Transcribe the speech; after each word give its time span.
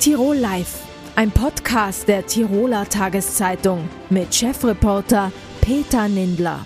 Tirol 0.00 0.36
Live, 0.36 0.78
ein 1.14 1.30
Podcast 1.30 2.08
der 2.08 2.26
Tiroler 2.26 2.88
Tageszeitung 2.88 3.86
mit 4.08 4.34
Chefreporter 4.34 5.30
Peter 5.60 6.08
Nindler. 6.08 6.64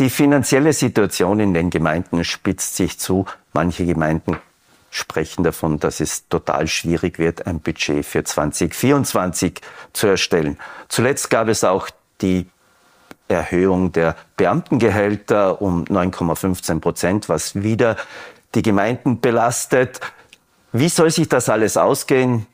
Die 0.00 0.10
finanzielle 0.10 0.74
Situation 0.74 1.40
in 1.40 1.54
den 1.54 1.70
Gemeinden 1.70 2.24
spitzt 2.24 2.76
sich 2.76 2.98
zu. 2.98 3.24
Manche 3.54 3.86
Gemeinden 3.86 4.36
sprechen 4.90 5.44
davon, 5.44 5.80
dass 5.80 6.00
es 6.00 6.28
total 6.28 6.66
schwierig 6.66 7.18
wird, 7.18 7.46
ein 7.46 7.60
Budget 7.60 8.04
für 8.04 8.22
2024 8.22 9.62
zu 9.94 10.06
erstellen. 10.06 10.58
Zuletzt 10.90 11.30
gab 11.30 11.48
es 11.48 11.64
auch 11.64 11.88
die 12.20 12.50
Erhöhung 13.28 13.92
der 13.92 14.14
Beamtengehälter 14.36 15.62
um 15.62 15.84
9,15 15.84 16.80
Prozent, 16.80 17.30
was 17.30 17.62
wieder 17.62 17.96
die 18.54 18.60
Gemeinden 18.60 19.22
belastet. 19.22 20.00
Wie 20.76 20.88
soll 20.88 21.08
sich 21.12 21.28
das 21.28 21.48
alles 21.48 21.76
ausgehen? 21.76 22.48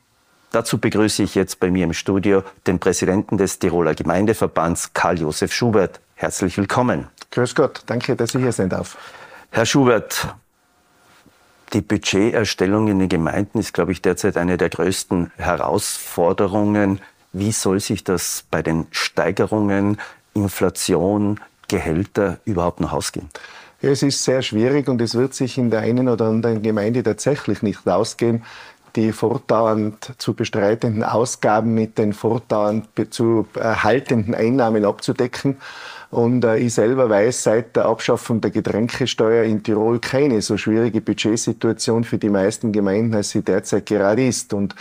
Dazu 0.51 0.77
begrüße 0.77 1.23
ich 1.23 1.33
jetzt 1.33 1.59
bei 1.59 1.71
mir 1.71 1.85
im 1.85 1.93
Studio 1.93 2.43
den 2.67 2.77
Präsidenten 2.77 3.39
des 3.39 3.57
Tiroler 3.57 3.95
Gemeindeverbands, 3.95 4.93
Karl-Josef 4.93 5.51
Schubert. 5.51 5.99
Herzlich 6.13 6.55
willkommen. 6.55 7.07
Grüß 7.31 7.55
Gott, 7.55 7.81
danke, 7.87 8.15
dass 8.15 8.35
ich 8.35 8.41
hier 8.43 8.51
sein 8.51 8.69
darf. 8.69 8.95
Herr 9.49 9.65
Schubert, 9.65 10.35
die 11.73 11.81
Budgeterstellung 11.81 12.89
in 12.89 12.99
den 12.99 13.09
Gemeinden 13.09 13.57
ist, 13.57 13.73
glaube 13.73 13.91
ich, 13.91 14.03
derzeit 14.03 14.37
eine 14.37 14.55
der 14.55 14.69
größten 14.69 15.31
Herausforderungen. 15.37 17.01
Wie 17.33 17.51
soll 17.51 17.79
sich 17.79 18.03
das 18.03 18.45
bei 18.51 18.61
den 18.61 18.85
Steigerungen, 18.91 19.99
Inflation, 20.35 21.39
Gehälter 21.67 22.37
überhaupt 22.45 22.81
noch 22.81 22.93
ausgehen? 22.93 23.31
Es 23.81 24.03
ist 24.03 24.23
sehr 24.23 24.43
schwierig 24.43 24.87
und 24.87 25.01
es 25.01 25.15
wird 25.15 25.33
sich 25.33 25.57
in 25.57 25.71
der 25.71 25.79
einen 25.79 26.07
oder 26.07 26.25
anderen 26.25 26.61
Gemeinde 26.61 27.01
tatsächlich 27.01 27.63
nicht 27.63 27.87
ausgehen, 27.87 28.43
die 28.95 29.11
fortdauernd 29.11 30.13
zu 30.19 30.35
bestreitenden 30.35 31.03
Ausgaben 31.03 31.73
mit 31.73 31.97
den 31.97 32.13
fortdauernd 32.13 32.89
zu 33.09 33.47
erhaltenden 33.55 34.35
Einnahmen 34.35 34.85
abzudecken. 34.85 35.57
Und 36.11 36.43
äh, 36.43 36.57
ich 36.57 36.73
selber 36.73 37.09
weiß 37.09 37.43
seit 37.43 37.75
der 37.75 37.85
Abschaffung 37.85 38.41
der 38.41 38.51
Getränkesteuer 38.51 39.45
in 39.45 39.63
Tirol 39.63 39.99
keine 39.99 40.41
so 40.41 40.57
schwierige 40.57 41.01
Budgetsituation 41.01 42.03
für 42.03 42.17
die 42.17 42.29
meisten 42.29 42.71
Gemeinden, 42.71 43.15
als 43.15 43.29
sie 43.29 43.41
derzeit 43.41 43.85
gerade 43.87 44.27
ist. 44.27 44.53
Und 44.53 44.75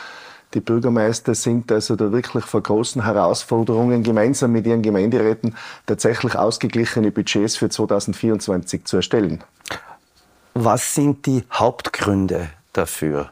die 0.54 0.60
Bürgermeister 0.60 1.34
sind 1.34 1.70
also 1.70 1.96
da 1.96 2.10
wirklich 2.10 2.44
vor 2.44 2.62
großen 2.62 3.04
Herausforderungen, 3.04 4.02
gemeinsam 4.02 4.52
mit 4.52 4.66
ihren 4.66 4.82
Gemeinderäten 4.82 5.56
tatsächlich 5.86 6.34
ausgeglichene 6.36 7.10
Budgets 7.10 7.56
für 7.56 7.68
2024 7.68 8.84
zu 8.84 8.96
erstellen. 8.96 9.44
Was 10.54 10.94
sind 10.94 11.26
die 11.26 11.44
Hauptgründe 11.52 12.50
dafür? 12.72 13.30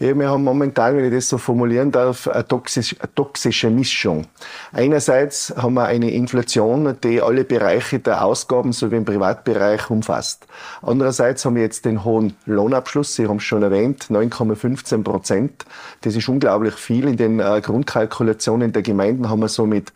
Ja, 0.00 0.12
wir 0.18 0.28
haben 0.28 0.42
momentan, 0.42 0.96
wenn 0.96 1.04
ich 1.04 1.12
das 1.12 1.28
so 1.28 1.38
formulieren 1.38 1.92
darf, 1.92 2.26
eine, 2.26 2.46
toxisch, 2.46 2.96
eine 2.98 3.14
toxische 3.14 3.70
Mischung. 3.70 4.26
Einerseits 4.72 5.54
haben 5.56 5.74
wir 5.74 5.84
eine 5.84 6.10
Inflation, 6.10 6.96
die 7.04 7.22
alle 7.22 7.44
Bereiche 7.44 8.00
der 8.00 8.24
Ausgaben 8.24 8.72
sowie 8.72 8.96
im 8.96 9.04
Privatbereich 9.04 9.90
umfasst. 9.90 10.48
Andererseits 10.82 11.44
haben 11.44 11.54
wir 11.54 11.62
jetzt 11.62 11.84
den 11.84 12.02
hohen 12.02 12.34
Lohnabschluss, 12.44 13.14
Sie 13.14 13.28
haben 13.28 13.36
es 13.36 13.44
schon 13.44 13.62
erwähnt, 13.62 14.06
9,15 14.10 15.04
Prozent. 15.04 15.64
Das 16.00 16.16
ist 16.16 16.28
unglaublich 16.28 16.74
viel. 16.74 17.06
In 17.06 17.16
den 17.16 17.38
äh, 17.38 17.60
Grundkalkulationen 17.60 18.72
der 18.72 18.82
Gemeinden 18.82 19.30
haben 19.30 19.40
wir 19.40 19.48
somit 19.48 19.92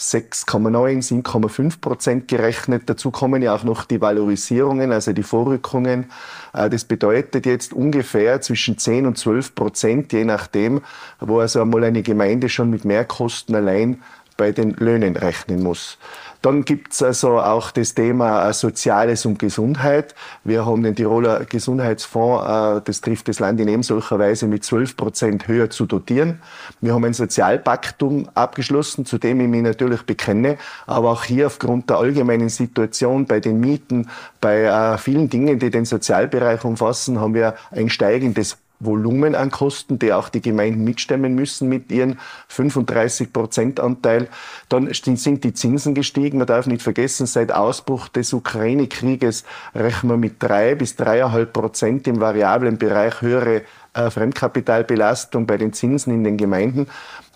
6,9, 0.00 1.22
7,5 1.22 1.80
Prozent 1.80 2.28
gerechnet. 2.28 2.84
Dazu 2.86 3.10
kommen 3.10 3.42
ja 3.42 3.54
auch 3.54 3.64
noch 3.64 3.84
die 3.84 4.00
Valorisierungen, 4.00 4.92
also 4.92 5.12
die 5.12 5.22
Vorrückungen. 5.22 6.06
Äh, 6.54 6.70
das 6.70 6.84
bedeutet 6.84 7.44
jetzt 7.44 7.74
ungefähr 7.74 8.40
zwischen 8.40 8.78
10 8.78 9.06
und 9.06 9.18
12 9.18 9.54
Prozent, 9.54 10.12
je 10.12 10.24
nachdem, 10.24 10.80
wo 11.20 11.40
also 11.40 11.60
einmal 11.60 11.84
eine 11.84 12.02
Gemeinde 12.02 12.48
schon 12.48 12.70
mit 12.70 12.86
Mehrkosten 12.86 13.54
allein 13.54 14.02
bei 14.38 14.52
den 14.52 14.72
Löhnen 14.72 15.16
rechnen 15.16 15.62
muss. 15.62 15.98
Dann 16.42 16.64
gibt's 16.64 17.02
also 17.02 17.38
auch 17.38 17.70
das 17.70 17.94
Thema 17.94 18.48
äh, 18.48 18.52
Soziales 18.54 19.26
und 19.26 19.38
Gesundheit. 19.38 20.14
Wir 20.42 20.64
haben 20.64 20.82
den 20.82 20.96
Tiroler 20.96 21.44
Gesundheitsfonds, 21.44 22.44
äh, 22.46 22.80
das 22.84 23.02
trifft 23.02 23.28
das 23.28 23.40
Land 23.40 23.60
in 23.60 23.68
eben 23.68 23.82
solcher 23.82 24.18
Weise 24.18 24.46
mit 24.46 24.64
12 24.64 24.96
Prozent 24.96 25.48
höher 25.48 25.68
zu 25.68 25.84
dotieren. 25.84 26.40
Wir 26.80 26.94
haben 26.94 27.04
ein 27.04 27.12
Sozialpaktum 27.12 28.30
abgeschlossen, 28.34 29.04
zu 29.04 29.18
dem 29.18 29.40
ich 29.40 29.48
mich 29.48 29.62
natürlich 29.62 30.02
bekenne, 30.02 30.56
aber 30.86 31.10
auch 31.10 31.24
hier 31.24 31.46
aufgrund 31.48 31.90
der 31.90 31.98
allgemeinen 31.98 32.48
Situation 32.48 33.26
bei 33.26 33.40
den 33.40 33.60
Mieten, 33.60 34.08
bei 34.40 34.62
äh, 34.62 34.96
vielen 34.96 35.28
Dingen, 35.28 35.58
die 35.58 35.70
den 35.70 35.84
Sozialbereich 35.84 36.64
umfassen, 36.64 37.20
haben 37.20 37.34
wir 37.34 37.54
ein 37.70 37.90
steigendes 37.90 38.56
Volumen 38.80 39.34
an 39.34 39.50
Kosten, 39.50 39.98
die 39.98 40.12
auch 40.12 40.30
die 40.30 40.40
Gemeinden 40.40 40.82
mitstemmen 40.84 41.34
müssen 41.34 41.68
mit 41.68 41.92
ihren 41.92 42.18
35 42.48 43.32
Prozent 43.32 43.78
Anteil. 43.78 44.28
Dann 44.68 44.92
sind 44.92 45.44
die 45.44 45.54
Zinsen 45.54 45.94
gestiegen. 45.94 46.38
Man 46.38 46.46
darf 46.46 46.66
nicht 46.66 46.82
vergessen, 46.82 47.26
seit 47.26 47.52
Ausbruch 47.52 48.08
des 48.08 48.32
Ukraine-Krieges 48.32 49.44
rechnen 49.74 50.12
wir 50.12 50.16
mit 50.16 50.42
drei 50.42 50.74
bis 50.74 50.96
dreieinhalb 50.96 51.52
Prozent 51.52 52.08
im 52.08 52.20
variablen 52.20 52.78
Bereich 52.78 53.20
höhere 53.20 53.62
Fremdkapitalbelastung 53.94 55.46
bei 55.46 55.56
den 55.56 55.72
Zinsen 55.72 56.14
in 56.14 56.24
den 56.24 56.36
Gemeinden. 56.36 56.86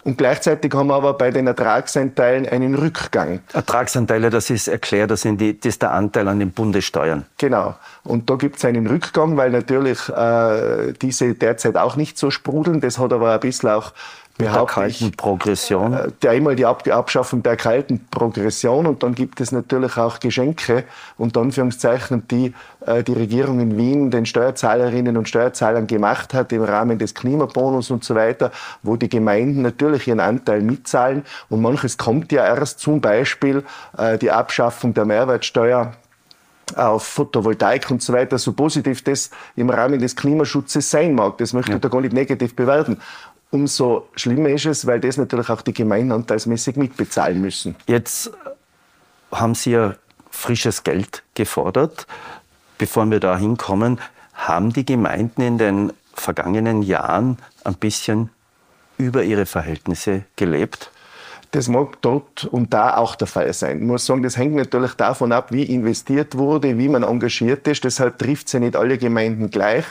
Und 0.05 0.19
gleichzeitig 0.19 0.73
haben 0.75 0.89
wir 0.89 0.97
aber 0.97 1.15
bei 1.15 1.31
den 1.31 1.47
Ertragsanteilen 1.47 2.47
einen 2.47 2.75
Rückgang. 2.75 3.41
Ertragsanteile, 3.55 4.29
das 4.29 4.51
ist 4.51 4.69
erklärt, 4.69 5.11
das, 5.11 5.23
sind 5.23 5.41
die, 5.41 5.59
das 5.59 5.71
ist 5.71 5.83
der 5.83 5.93
Anteil 5.93 6.29
an 6.29 6.39
den 6.39 6.53
Bundessteuern. 6.53 7.25
Genau. 7.39 7.75
Und 8.05 8.29
da 8.29 8.35
gibt 8.35 8.57
es 8.59 8.67
einen 8.67 8.87
Rückgang, 8.87 9.39
weil 9.39 9.51
natürlich 9.51 10.11
äh, 10.11 10.93
diese 11.01 11.33
derzeit 11.35 11.79
auch 11.79 11.97
nicht 11.97 12.19
so 12.19 12.31
sprudeln. 12.31 12.83
Das 12.83 12.99
hat 12.99 13.15
aber 13.15 13.33
ein 13.33 13.41
bisschen 13.41 13.71
auch 13.71 13.93
der 14.39 14.67
kalten 14.67 15.13
Progression? 15.13 15.95
Äh, 16.23 16.29
einmal 16.29 16.57
die, 16.57 16.67
Ab 16.67 16.87
Abschaffung 16.89 17.43
der 17.43 17.57
kalten 17.57 18.07
Progression 18.11 18.87
und 18.87 19.03
dann 19.03 19.15
gibt 19.15 19.41
es 19.41 19.53
natürlich 19.53 19.97
auch 19.97 20.19
Geschenke 20.19 20.85
und 21.17 21.37
Anführungszeichen, 21.37 22.27
die 22.29 22.53
äh, 22.87 23.03
die 23.03 23.13
Regierung 23.13 23.61
in 23.61 23.77
Wien 23.77 24.11
den 24.11 24.27
Steuerzahlerinnen 24.27 25.17
und 25.17 25.29
Steuerzahlern 25.29 25.87
gemacht 25.87 26.35
hat 26.35 26.53
im 26.53 26.63
Rahmen 26.63 26.99
des 26.99 27.15
Klimabonus 27.15 27.91
und 27.91 28.03
so 28.03 28.15
weiter, 28.15 28.51
wo 28.83 28.97
die 28.97 29.09
Gemeinden 29.09 29.63
natürlich 29.63 30.09
ihren 30.09 30.21
Anteil 30.21 30.63
mitzahlen 30.63 31.25
und 31.49 31.63
manches 31.63 31.97
kommt 31.97 32.33
ja 32.33 32.45
erst 32.45 32.81
zum 32.81 33.01
Beispiel 33.01 33.63
äh, 33.97 34.19
die 34.19 34.31
Abschaffung 34.31 34.95
der 34.95 35.05
Mehrwertsteuer 35.05 35.93
auf 36.77 37.05
Photovoltaik 37.05 37.91
und 37.91 38.03
so 38.03 38.13
weiter, 38.13 38.39
so 38.39 38.53
positiv 38.53 39.05
das 39.05 39.31
im 39.55 39.71
Rahmen 39.71 40.01
des 40.01 40.17
Klimaschutzes 40.17 40.91
sein 40.91 41.15
mag. 41.15 41.39
Das 41.39 41.53
möchte 41.53 41.73
ich 41.73 41.81
da 41.81 41.89
gar 41.89 42.01
nicht 42.01 42.15
negativ 42.15 42.57
bewerten 42.57 43.01
umso 43.55 44.09
schlimmer 44.17 44.51
ist 44.51 44.67
es, 44.67 44.87
weil 44.87 45.01
das 45.01 45.17
natürlich 45.17 45.49
auch 45.49 45.63
die 45.63 45.73
Gemeinden 45.73 46.13
anteilsmäßig 46.13 46.77
mitbezahlen 46.77 47.41
müssen. 47.41 47.77
Jetzt 47.87 48.31
haben 49.31 49.55
Sie 49.55 49.71
ja 49.71 49.95
frisches 50.31 50.83
Geld 50.83 51.23
gefordert. 51.35 52.07
Bevor 52.77 53.09
wir 53.11 53.21
da 53.21 53.39
hinkommen, 53.39 54.01
haben 54.35 54.73
die 54.73 54.85
Gemeinden 54.85 55.43
in 55.43 55.59
den 55.59 55.93
vergangenen 56.13 56.83
Jahren 56.83 57.39
ein 57.63 57.75
bisschen 57.75 58.31
über 58.99 59.23
ihre 59.23 59.47
Verhältnisse 59.47 60.25
gelebt? 60.37 60.91
Das 61.55 61.69
mag 61.69 62.03
dort 62.03 62.47
und 62.47 62.75
da 62.75 62.97
auch 62.97 63.15
der 63.15 63.29
Fall 63.29 63.53
sein. 63.53 63.79
Ich 63.79 63.85
muss 63.85 64.05
sagen, 64.05 64.25
das 64.25 64.37
hängt 64.37 64.57
natürlich 64.57 64.95
davon 64.95 65.31
ab, 65.31 65.53
wie 65.53 65.63
investiert 65.63 66.37
wurde, 66.37 66.77
wie 66.79 66.89
man 66.89 67.05
engagiert 67.05 67.69
ist. 67.69 67.85
Deshalb 67.85 68.19
trifft 68.19 68.49
es 68.49 68.55
ja 68.55 68.59
nicht 68.59 68.75
alle 68.75 68.99
Gemeinden 68.99 69.51
gleich. 69.51 69.85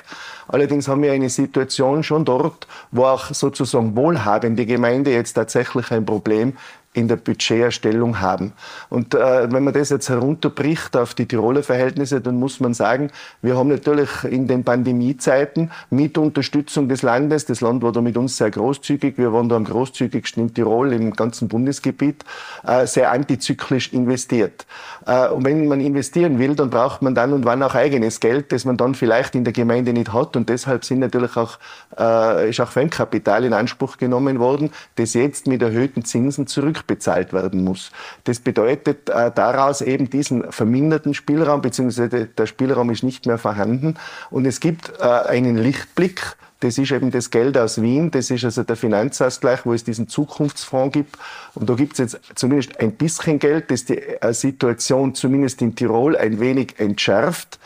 Allerdings 0.50 0.90
haben 0.90 1.01
wir 1.03 1.13
eine 1.13 1.29
Situation 1.29 2.03
schon 2.03 2.25
dort, 2.25 2.68
wo 2.91 3.06
auch 3.06 3.34
sozusagen 3.34 3.96
wohlhabende 3.96 4.66
Gemeinde 4.66 5.13
jetzt 5.13 5.35
tatsächlich 5.35 5.90
ein 5.91 6.06
Problem 6.06 6.57
in 6.94 7.08
der 7.08 7.16
Budgeterstellung 7.16 8.22
haben. 8.22 8.54
Und 8.90 9.16
äh, 9.16 9.52
wenn 9.52 9.64
man 9.64 9.74
das 9.74 9.90
jetzt 9.90 10.09
herunterbricht 10.09 10.96
auf 10.96 11.16
die 11.16 11.26
Tiroler 11.26 11.64
Verhältnisse, 11.64 12.22
dann 12.22 12.36
muss 12.36 12.59
man 12.59 12.74
sagen, 12.76 13.09
wir 13.42 13.58
haben 13.58 13.70
natürlich 13.70 14.09
in 14.24 14.48
den 14.48 14.64
Pandemiezeiten 14.64 15.72
mit 15.90 16.18
Unterstützung 16.18 16.88
des 16.88 17.02
Landes, 17.02 17.46
das 17.46 17.62
Land 17.62 17.81
war 17.81 17.92
da 17.92 18.01
mit 18.01 18.16
uns 18.16 18.38
sehr 18.38 18.51
großzügig, 18.51 19.18
wir 19.18 19.34
waren 19.34 19.50
da 19.50 19.56
am 19.56 19.66
großzügigsten 19.66 20.44
in 20.44 20.54
Tirol, 20.54 20.94
im 20.94 21.13
ganzen 21.13 21.48
Bundesgebiet, 21.48 22.24
äh, 22.66 22.86
sehr 22.86 23.12
antizyklisch 23.12 23.92
investiert. 23.92 24.68
Äh, 25.07 25.30
und 25.30 25.46
wenn 25.46 25.68
man 25.68 25.81
investieren 25.81 26.38
will, 26.38 26.56
dann 26.56 26.69
braucht 26.69 27.01
man 27.01 27.16
dann 27.16 27.34
und 27.34 27.44
wann 27.46 27.63
auch 27.63 27.74
eigenes 27.74 28.19
Geld, 28.19 28.51
das 28.51 28.66
man 28.66 28.78
dann 28.78 28.94
vielleicht 28.94 29.34
in 29.34 29.44
der 29.44 29.54
Gemeinde 29.54 29.94
nicht 29.94 30.13
hat. 30.13 30.36
Und 30.36 30.48
deshalb 30.48 30.86
sind 30.86 31.00
natürlich 31.00 31.36
auch, 31.38 31.57
äh, 31.98 32.50
ist 32.50 32.60
auch 32.60 32.69
Fremdkapital 32.69 33.46
in 33.46 33.54
Anspruch 33.54 33.98
genommen 33.98 34.39
worden, 34.39 34.69
das 34.96 35.16
jetzt 35.16 35.48
mit 35.48 35.63
erhöhten 35.63 36.06
Zinsen 36.06 36.46
zurück 36.46 36.82
zurückbezahlt 36.83 37.33
werden 37.33 37.63
muss. 37.63 37.91
Das 38.24 38.39
bedeutet 38.39 39.09
äh, 39.09 39.31
daraus 39.33 39.81
eben 39.81 40.09
diesen 40.09 40.51
verminderten 40.51 41.13
Spielraum, 41.13 41.62
beziehungsweise 41.62 42.25
der 42.25 42.45
Spielraum 42.45 42.89
ist 42.89 43.03
nicht 43.03 43.25
mehr 43.25 43.38
vorhanden. 43.38 43.95
Und 44.30 44.45
es 44.45 44.59
gibt 44.59 44.91
äh, 45.00 45.03
einen 45.03 45.57
Lichtblick, 45.57 46.35
das 46.59 46.77
ist 46.77 46.91
eben 46.91 47.12
das 47.12 47.30
Geld 47.30 47.57
aus 47.57 47.81
Wien, 47.81 48.09
das 48.12 48.30
ist 48.30 48.45
also 48.45 48.63
der 48.63 48.77
Finanzausgleich, 48.77 49.65
wo 49.65 49.74
es 49.74 49.83
diesen 49.83 50.07
Zukunftsfonds 50.07 50.94
gibt. 50.94 51.18
Und 51.56 51.69
da 51.69 51.74
gibt 51.75 51.94
es 51.94 52.00
jetzt 52.00 52.21
zumindest 52.35 52.80
ein 52.80 52.94
bisschen 52.94 53.39
Geld, 53.39 53.69
das 53.69 53.86
die 53.86 53.97
äh, 53.97 54.33
Situation 54.33 55.13
zumindest 55.13 55.62
in 55.62 55.75
Tirol 55.75 56.15
ein 56.15 56.39
wenig 56.39 56.79
entschärft. 56.79 57.59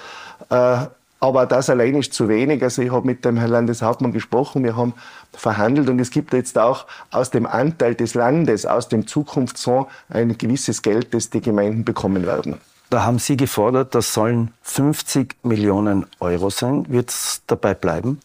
Äh, 0.49 0.87
Aber 1.19 1.47
das 1.47 1.69
allein 1.69 1.95
ist 1.95 2.13
zu 2.13 2.27
wenig. 2.27 2.61
Also 2.61 2.83
ich 2.83 2.91
habe 2.91 3.05
mit 3.05 3.25
dem 3.25 3.37
Herrn 3.37 3.49
Landeshauptmann 3.49 4.13
gesprochen, 4.13 4.63
wir 4.63 4.75
haben 4.75 4.93
verhandelt 5.33 5.89
und 5.89 5.99
es 5.99 6.11
gibt 6.11 6.33
jetzt 6.33 6.57
auch 6.57 6.85
aus 7.11 7.29
dem 7.29 7.45
Anteil 7.45 7.95
des 7.95 8.13
Landes, 8.13 8.65
aus 8.65 8.87
dem 8.89 9.07
Zukunftsfonds 9.07 9.91
ein 10.09 10.37
gewisses 10.37 10.81
Geld, 10.81 11.13
das 11.13 11.29
die 11.29 11.41
Gemeinden 11.41 11.85
bekommen 11.85 12.25
werden. 12.25 12.57
Da 12.89 13.03
haben 13.03 13.19
Sie 13.19 13.35
gefordert, 13.35 13.95
das 13.95 14.13
sollen 14.13 14.53
50 14.61 15.35
Millionen 15.43 16.05
Euro 16.21 16.49
sein. 16.49 16.85
Wird 16.87 17.09
es 17.09 17.41
dabei 17.45 17.73
bleiben? 17.73 18.21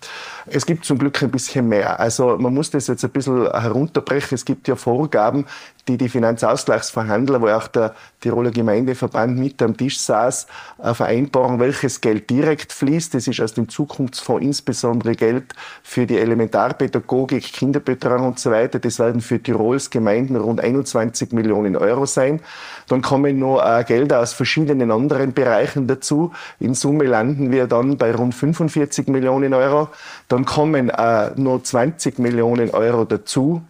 Es 0.46 0.66
gibt 0.66 0.84
zum 0.84 0.98
Glück 0.98 1.20
ein 1.20 1.32
bisschen 1.32 1.68
mehr. 1.68 1.98
Also 1.98 2.36
man 2.38 2.54
muss 2.54 2.70
das 2.70 2.86
jetzt 2.86 3.04
ein 3.04 3.10
bisschen 3.10 3.50
herunterbrechen. 3.50 4.36
Es 4.36 4.44
gibt 4.44 4.68
ja 4.68 4.76
Vorgaben, 4.76 5.46
die 5.88 5.96
die 5.96 6.08
Finanzausgleichsverhandler, 6.08 7.40
wo 7.40 7.48
auch 7.48 7.66
der 7.66 7.94
Tiroler 8.20 8.52
Gemeindeverband 8.52 9.36
mit 9.36 9.60
am 9.62 9.76
Tisch 9.76 9.98
saß, 9.98 10.46
äh, 10.82 10.94
vereinbaren, 10.94 11.58
welches 11.58 12.00
Geld 12.00 12.30
direkt 12.30 12.72
fließt. 12.72 13.14
Das 13.14 13.26
ist 13.26 13.40
aus 13.40 13.54
dem 13.54 13.68
Zukunftsfonds 13.68 14.44
insbesondere 14.44 15.16
Geld 15.16 15.54
für 15.82 16.06
die 16.06 16.18
Elementarpädagogik, 16.18 17.42
Kinderbetreuung 17.52 18.28
und 18.28 18.38
so 18.38 18.52
weiter. 18.52 18.78
Das 18.78 19.00
werden 19.00 19.20
für 19.20 19.42
Tirols 19.42 19.90
Gemeinden 19.90 20.36
rund 20.36 20.60
21 20.60 21.32
Millionen 21.32 21.76
Euro 21.76 22.06
sein. 22.06 22.40
Dann 22.86 23.02
kommen 23.02 23.40
noch 23.40 23.60
äh, 23.60 23.82
Gelder 23.82 24.20
aus 24.20 24.32
verschiedenen 24.32 24.92
anderen 24.92 25.32
Bereichen 25.32 25.88
dazu. 25.88 26.32
In 26.60 26.74
Summe 26.74 27.04
landen 27.04 27.50
wir 27.50 27.66
dann 27.66 27.96
bei 27.96 28.14
rund 28.14 28.36
45 28.36 29.08
Millionen 29.08 29.52
Euro. 29.52 29.88
Dann 30.28 30.44
kommen 30.44 30.90
äh, 30.90 31.30
nur 31.34 31.64
20 31.64 32.20
Millionen 32.20 32.70
Euro 32.70 33.04
dazu, 33.04 33.62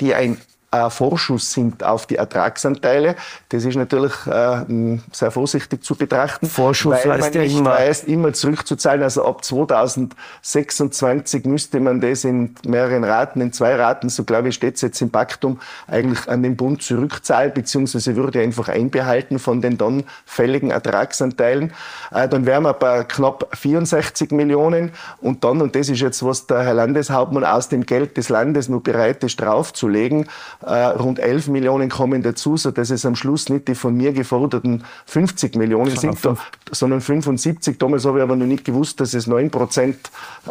die 0.00 0.14
ein 0.14 0.36
äh, 0.74 0.90
Vorschuss 0.90 1.52
sind 1.52 1.84
auf 1.84 2.06
die 2.06 2.16
Ertragsanteile. 2.16 3.16
Das 3.50 3.64
ist 3.64 3.76
natürlich 3.76 4.12
äh, 4.26 4.98
sehr 5.12 5.30
vorsichtig 5.30 5.84
zu 5.84 5.94
betrachten. 5.94 6.46
Vorschuss 6.46 6.96
weil 7.04 7.12
heißt 7.12 7.34
man 7.34 7.44
nicht 7.44 7.58
immer, 7.58 7.70
weiß, 7.70 8.04
immer 8.04 8.32
zurückzuzahlen. 8.32 9.02
Also 9.02 9.24
ab 9.24 9.44
2026 9.44 11.44
müsste 11.44 11.80
man 11.80 12.00
das 12.00 12.24
in 12.24 12.54
mehreren 12.66 13.04
Raten, 13.04 13.40
in 13.40 13.52
zwei 13.52 13.76
Raten, 13.76 14.08
so 14.08 14.24
glaube 14.24 14.48
ich, 14.48 14.54
steht 14.54 14.76
es 14.76 14.82
jetzt 14.82 15.00
im 15.00 15.10
Paktum, 15.10 15.60
eigentlich 15.86 16.28
an 16.28 16.42
den 16.42 16.56
Bund 16.56 16.82
zurückzahlen, 16.82 17.52
beziehungsweise 17.54 18.16
würde 18.16 18.40
einfach 18.40 18.68
einbehalten 18.68 19.38
von 19.38 19.60
den 19.60 19.78
dann 19.78 20.04
fälligen 20.26 20.70
Ertragsanteilen. 20.70 21.72
Äh, 22.10 22.28
dann 22.28 22.46
wären 22.46 22.64
wir 22.64 22.72
bei 22.72 23.04
knapp 23.04 23.56
64 23.56 24.32
Millionen 24.32 24.92
und 25.20 25.44
dann, 25.44 25.60
und 25.60 25.76
das 25.76 25.88
ist 25.88 26.00
jetzt, 26.00 26.24
was 26.24 26.46
der 26.46 26.62
Herr 26.62 26.74
Landeshauptmann 26.74 27.44
aus 27.44 27.68
dem 27.68 27.86
Geld 27.86 28.16
des 28.16 28.28
Landes 28.28 28.68
nur 28.68 28.82
bereit 28.82 29.22
ist, 29.24 29.40
draufzulegen, 29.40 30.26
rund 30.66 31.18
11 31.18 31.48
Millionen 31.48 31.88
kommen 31.88 32.22
dazu, 32.22 32.56
so 32.56 32.70
dass 32.70 32.90
es 32.90 33.04
am 33.04 33.16
Schluss 33.16 33.48
nicht 33.48 33.68
die 33.68 33.74
von 33.74 33.94
mir 33.94 34.12
geforderten 34.12 34.84
50 35.06 35.56
Millionen 35.56 35.96
sind, 35.96 36.24
da, 36.24 36.36
sondern 36.70 37.00
75. 37.00 37.78
Damals 37.78 38.04
habe 38.04 38.18
ich 38.18 38.22
aber 38.22 38.36
noch 38.36 38.46
nicht 38.46 38.64
gewusst, 38.64 39.00
dass 39.00 39.14
es 39.14 39.26
9 39.26 39.50
Prozent 39.50 39.96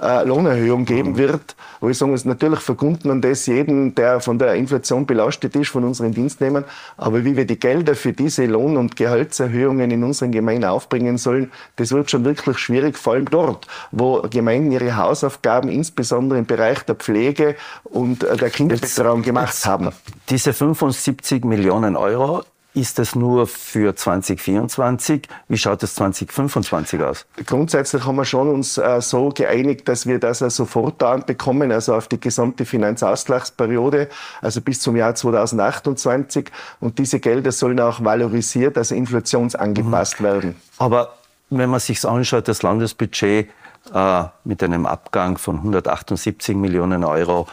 äh, 0.02 0.26
Lohnerhöhung 0.26 0.86
geben 0.86 1.12
mhm. 1.12 1.18
wird. 1.18 1.56
Wo 1.80 1.90
ich 1.90 1.98
sagen, 1.98 2.14
ist 2.14 2.26
natürlich 2.26 2.60
verbunden 2.60 3.10
an 3.12 3.22
das 3.22 3.46
jeden, 3.46 3.96
der 3.96 4.20
von 4.20 4.40
der 4.40 4.56
Inflation 4.56 5.06
belastet 5.06 5.56
ist, 5.56 5.70
von 5.70 5.84
unseren 5.84 6.14
Dienstnehmern. 6.14 6.64
Aber 6.98 7.26
wie 7.26 7.36
wir 7.36 7.46
die 7.46 7.60
Gelder 7.60 7.96
für 7.96 8.14
diese 8.14 8.46
Lohn- 8.46 8.78
und 8.78 8.96
Gehaltserhöhungen 8.96 9.92
in 9.92 10.04
unseren 10.04 10.32
Gemeinden 10.32 10.66
aufbringen 10.66 11.18
sollen, 11.18 11.52
das 11.76 11.92
wird 11.92 12.12
schon 12.12 12.24
wirklich 12.24 12.58
schwierig, 12.58 12.98
vor 12.98 13.14
allem 13.14 13.30
dort, 13.30 13.68
wo 13.92 14.22
Gemeinden 14.30 14.72
ihre 14.72 14.96
Hausaufgaben 14.96 15.70
insbesondere 15.70 16.40
im 16.40 16.46
Bereich 16.46 16.84
der 16.84 16.96
Pflege 16.96 17.56
und 17.84 18.24
äh, 18.24 18.38
der 18.38 18.50
Kinderbetreuung 18.50 19.22
gemacht 19.22 19.66
haben. 19.66 19.90
Diese 20.30 20.54
75 20.54 21.44
Millionen 21.46 21.96
Euro, 21.96 22.44
ist 22.76 22.98
das 22.98 23.14
nur 23.16 23.46
für 23.46 23.96
2024? 23.96 25.28
Wie 25.48 25.58
schaut 25.58 25.84
es 25.84 25.96
2025 25.96 27.02
aus? 27.02 27.26
Grundsätzlich 27.46 28.04
haben 28.06 28.16
wir 28.16 28.26
schon 28.26 28.50
uns 28.50 28.78
äh, 28.78 29.00
so 29.00 29.30
geeinigt, 29.30 29.88
dass 29.88 30.08
wir 30.08 30.20
das 30.20 30.42
also 30.42 30.66
fortan 30.66 31.24
bekommen, 31.26 31.72
also 31.72 31.94
auf 31.94 32.08
die 32.08 32.20
gesamte 32.20 32.66
Finanzausgleichsperiode, 32.66 34.10
also 34.42 34.62
bis 34.62 34.80
zum 34.80 34.96
Jahr 34.96 35.14
2028. 35.14 36.50
Und 36.80 36.98
diese 36.98 37.20
Gelder 37.20 37.52
sollen 37.52 37.80
auch 37.80 38.04
valorisiert, 38.04 38.78
also 38.78 38.96
inflationsangepasst 38.96 40.20
mhm. 40.20 40.24
werden. 40.24 40.56
Aber 40.80 41.14
wenn 41.52 41.70
man 41.70 41.80
sich 41.80 42.04
anschaut, 42.04 42.48
das 42.48 42.64
Landesbudget 42.64 43.50
äh, 43.94 44.24
mit 44.46 44.64
einem 44.64 44.88
Abgang 44.88 45.38
von 45.38 45.58
178 45.58 46.56
Millionen 46.56 47.04
Euro 47.04 47.48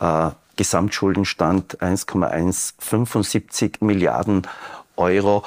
äh, 0.00 0.30
Gesamtschuldenstand 0.56 1.80
1,175 1.82 3.80
Milliarden 3.80 4.42
Euro. 4.96 5.44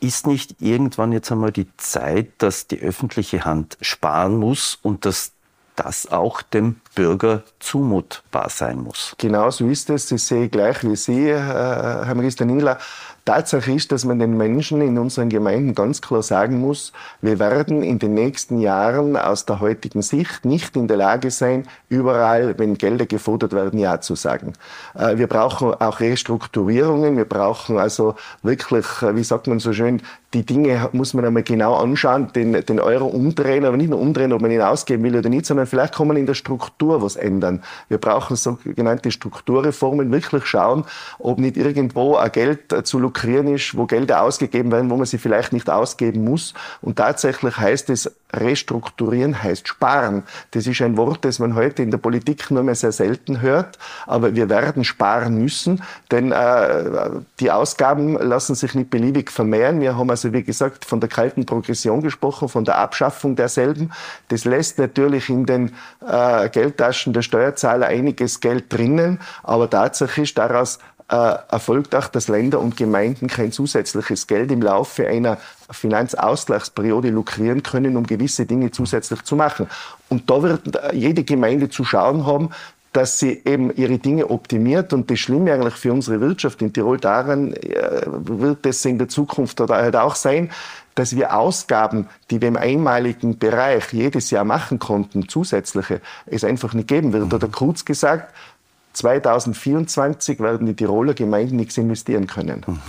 Ist 0.00 0.26
nicht 0.26 0.56
irgendwann 0.60 1.12
jetzt 1.12 1.30
einmal 1.30 1.52
die 1.52 1.68
Zeit, 1.76 2.30
dass 2.38 2.66
die 2.66 2.80
öffentliche 2.80 3.44
Hand 3.44 3.78
sparen 3.80 4.36
muss 4.36 4.78
und 4.82 5.04
dass 5.04 5.32
das 5.76 6.10
auch 6.10 6.42
dem 6.42 6.80
Bürger 6.94 7.44
zumutbar 7.60 8.50
sein 8.50 8.78
muss? 8.78 9.14
Genau 9.18 9.50
so 9.50 9.68
ist 9.68 9.88
es. 9.90 10.08
Das 10.08 10.26
sehe 10.26 10.46
ich 10.46 10.50
gleich 10.50 10.82
wie 10.82 10.96
Sie, 10.96 11.32
Herr 11.32 12.14
Minister 12.14 12.44
Ningler. 12.44 12.78
Tatsache 13.24 13.72
ist, 13.72 13.92
dass 13.92 14.04
man 14.04 14.18
den 14.18 14.36
Menschen 14.36 14.80
in 14.80 14.98
unseren 14.98 15.28
Gemeinden 15.28 15.76
ganz 15.76 16.00
klar 16.00 16.22
sagen 16.22 16.58
muss, 16.60 16.92
wir 17.20 17.38
werden 17.38 17.84
in 17.84 18.00
den 18.00 18.14
nächsten 18.14 18.58
Jahren 18.58 19.16
aus 19.16 19.46
der 19.46 19.60
heutigen 19.60 20.02
Sicht 20.02 20.44
nicht 20.44 20.76
in 20.76 20.88
der 20.88 20.96
Lage 20.96 21.30
sein, 21.30 21.68
überall, 21.88 22.58
wenn 22.58 22.76
Gelder 22.78 23.06
gefordert 23.06 23.52
werden, 23.52 23.78
Ja 23.78 24.00
zu 24.00 24.16
sagen. 24.16 24.54
Äh, 24.94 25.18
wir 25.18 25.28
brauchen 25.28 25.72
auch 25.74 26.00
Restrukturierungen, 26.00 27.16
wir 27.16 27.24
brauchen 27.24 27.78
also 27.78 28.16
wirklich, 28.42 28.86
äh, 29.02 29.14
wie 29.14 29.24
sagt 29.24 29.46
man 29.46 29.60
so 29.60 29.72
schön, 29.72 30.02
die 30.34 30.46
Dinge 30.46 30.88
muss 30.92 31.14
man 31.14 31.24
einmal 31.24 31.42
genau 31.42 31.74
anschauen, 31.74 32.32
den, 32.34 32.52
den 32.52 32.80
Euro 32.80 33.06
umdrehen, 33.06 33.64
aber 33.64 33.76
nicht 33.76 33.90
nur 33.90 34.00
umdrehen, 34.00 34.32
ob 34.32 34.40
man 34.40 34.50
ihn 34.50 34.62
ausgeben 34.62 35.04
will 35.04 35.16
oder 35.16 35.28
nicht, 35.28 35.46
sondern 35.46 35.66
vielleicht 35.66 35.94
kann 35.94 36.08
man 36.08 36.16
in 36.16 36.26
der 36.26 36.34
Struktur 36.34 37.02
was 37.02 37.16
ändern. 37.16 37.62
Wir 37.88 37.98
brauchen 37.98 38.36
sogenannte 38.36 39.10
Strukturreformen, 39.10 40.10
wirklich 40.10 40.46
schauen, 40.46 40.84
ob 41.18 41.38
nicht 41.38 41.56
irgendwo 41.56 42.16
ein 42.16 42.32
Geld 42.32 42.74
zu 42.86 42.98
lukrieren 43.12 43.48
ist, 43.48 43.76
wo 43.76 43.84
Gelder 43.86 44.22
ausgegeben 44.22 44.72
werden, 44.72 44.90
wo 44.90 44.96
man 44.96 45.06
sie 45.06 45.18
vielleicht 45.18 45.52
nicht 45.52 45.68
ausgeben 45.68 46.24
muss. 46.24 46.54
Und 46.80 46.96
tatsächlich 46.96 47.56
heißt 47.58 47.90
es, 47.90 48.10
restrukturieren 48.32 49.42
heißt 49.42 49.68
sparen. 49.68 50.22
Das 50.52 50.66
ist 50.66 50.80
ein 50.80 50.96
Wort, 50.96 51.24
das 51.26 51.38
man 51.38 51.54
heute 51.54 51.82
in 51.82 51.90
der 51.90 51.98
Politik 51.98 52.50
nur 52.50 52.62
mehr 52.62 52.74
sehr 52.74 52.92
selten 52.92 53.42
hört. 53.42 53.78
Aber 54.06 54.34
wir 54.34 54.48
werden 54.48 54.84
sparen 54.84 55.42
müssen, 55.42 55.82
denn 56.10 56.32
äh, 56.32 57.10
die 57.40 57.50
Ausgaben 57.50 58.14
lassen 58.14 58.54
sich 58.54 58.74
nicht 58.74 58.88
beliebig 58.88 59.30
vermehren. 59.30 59.80
Wir 59.80 59.96
haben 59.96 60.08
also, 60.08 60.32
wie 60.32 60.42
gesagt, 60.42 60.86
von 60.86 61.00
der 61.00 61.10
kalten 61.10 61.44
Progression 61.44 62.00
gesprochen, 62.00 62.48
von 62.48 62.64
der 62.64 62.78
Abschaffung 62.78 63.36
derselben. 63.36 63.90
Das 64.28 64.46
lässt 64.46 64.78
natürlich 64.78 65.28
in 65.28 65.44
den 65.44 65.72
äh, 66.06 66.48
Geldtaschen 66.48 67.12
der 67.12 67.22
Steuerzahler 67.22 67.88
einiges 67.88 68.40
Geld 68.40 68.72
drinnen. 68.72 69.20
Aber 69.42 69.68
Tatsache 69.68 70.22
ist, 70.22 70.38
daraus 70.38 70.78
erfolgt 71.08 71.94
auch, 71.94 72.08
dass 72.08 72.28
Länder 72.28 72.60
und 72.60 72.76
Gemeinden 72.76 73.28
kein 73.28 73.52
zusätzliches 73.52 74.26
Geld 74.26 74.50
im 74.50 74.62
Laufe 74.62 75.06
einer 75.06 75.38
Finanzausgleichsperiode 75.70 77.10
lukrieren 77.10 77.62
können, 77.62 77.96
um 77.96 78.06
gewisse 78.06 78.46
Dinge 78.46 78.70
zusätzlich 78.70 79.22
zu 79.22 79.36
machen. 79.36 79.68
Und 80.08 80.30
da 80.30 80.42
wird 80.42 80.78
jede 80.92 81.24
Gemeinde 81.24 81.68
zu 81.68 81.84
schauen 81.84 82.26
haben, 82.26 82.50
dass 82.92 83.18
sie 83.18 83.42
eben 83.44 83.74
ihre 83.74 83.98
Dinge 83.98 84.28
optimiert. 84.30 84.92
Und 84.92 85.10
das 85.10 85.18
Schlimme 85.18 85.52
eigentlich 85.52 85.74
für 85.74 85.92
unsere 85.92 86.20
Wirtschaft 86.20 86.60
in 86.60 86.72
Tirol 86.72 86.98
daran 86.98 87.54
äh, 87.54 88.02
wird 88.06 88.66
es 88.66 88.84
in 88.84 88.98
der 88.98 89.08
Zukunft 89.08 89.60
halt 89.60 89.96
auch 89.96 90.14
sein, 90.14 90.50
dass 90.94 91.16
wir 91.16 91.34
Ausgaben, 91.34 92.08
die 92.30 92.40
wir 92.40 92.48
im 92.48 92.56
einmaligen 92.56 93.38
Bereich 93.38 93.92
jedes 93.92 94.30
Jahr 94.30 94.44
machen 94.44 94.78
konnten, 94.78 95.26
zusätzliche, 95.26 96.02
es 96.26 96.44
einfach 96.44 96.74
nicht 96.74 96.88
geben 96.88 97.14
wird. 97.14 97.32
Oder 97.32 97.48
kurz 97.48 97.84
gesagt, 97.84 98.32
2024 98.92 100.40
werden 100.40 100.66
die 100.66 100.74
Tiroler 100.74 101.14
Gemeinden 101.14 101.56
nichts 101.56 101.78
investieren 101.78 102.26
können. 102.26 102.64
Mhm. 102.66 102.80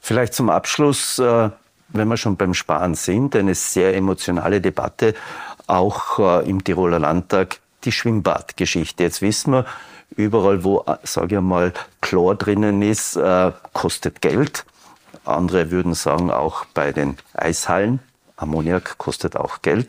Vielleicht 0.00 0.34
zum 0.34 0.50
Abschluss, 0.50 1.18
äh, 1.18 1.50
wenn 1.88 2.08
wir 2.08 2.16
schon 2.16 2.36
beim 2.36 2.54
Sparen 2.54 2.94
sind, 2.94 3.34
eine 3.36 3.54
sehr 3.54 3.94
emotionale 3.94 4.60
Debatte, 4.60 5.14
auch 5.66 6.18
äh, 6.18 6.48
im 6.48 6.64
Tiroler 6.64 6.98
Landtag, 6.98 7.58
die 7.84 7.92
Schwimmbadgeschichte. 7.92 9.02
Jetzt 9.02 9.22
wissen 9.22 9.52
wir, 9.52 9.66
überall, 10.16 10.64
wo, 10.64 10.84
äh, 10.86 10.96
sage 11.02 11.36
ich 11.36 11.40
mal, 11.42 11.72
Chlor 12.00 12.36
drinnen 12.36 12.82
ist, 12.82 13.18
kostet 13.72 14.20
Geld. 14.22 14.64
Andere 15.24 15.70
würden 15.70 15.94
sagen, 15.94 16.30
auch 16.30 16.64
bei 16.72 16.92
den 16.92 17.18
Eishallen, 17.34 18.00
Ammoniak 18.36 18.96
kostet 18.98 19.36
auch 19.36 19.62
Geld. 19.62 19.88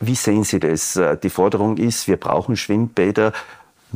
Wie 0.00 0.14
sehen 0.14 0.44
Sie 0.44 0.60
das? 0.60 0.98
Die 1.22 1.30
Forderung 1.30 1.76
ist, 1.76 2.06
wir 2.08 2.16
brauchen 2.16 2.56
Schwimmbäder 2.56 3.32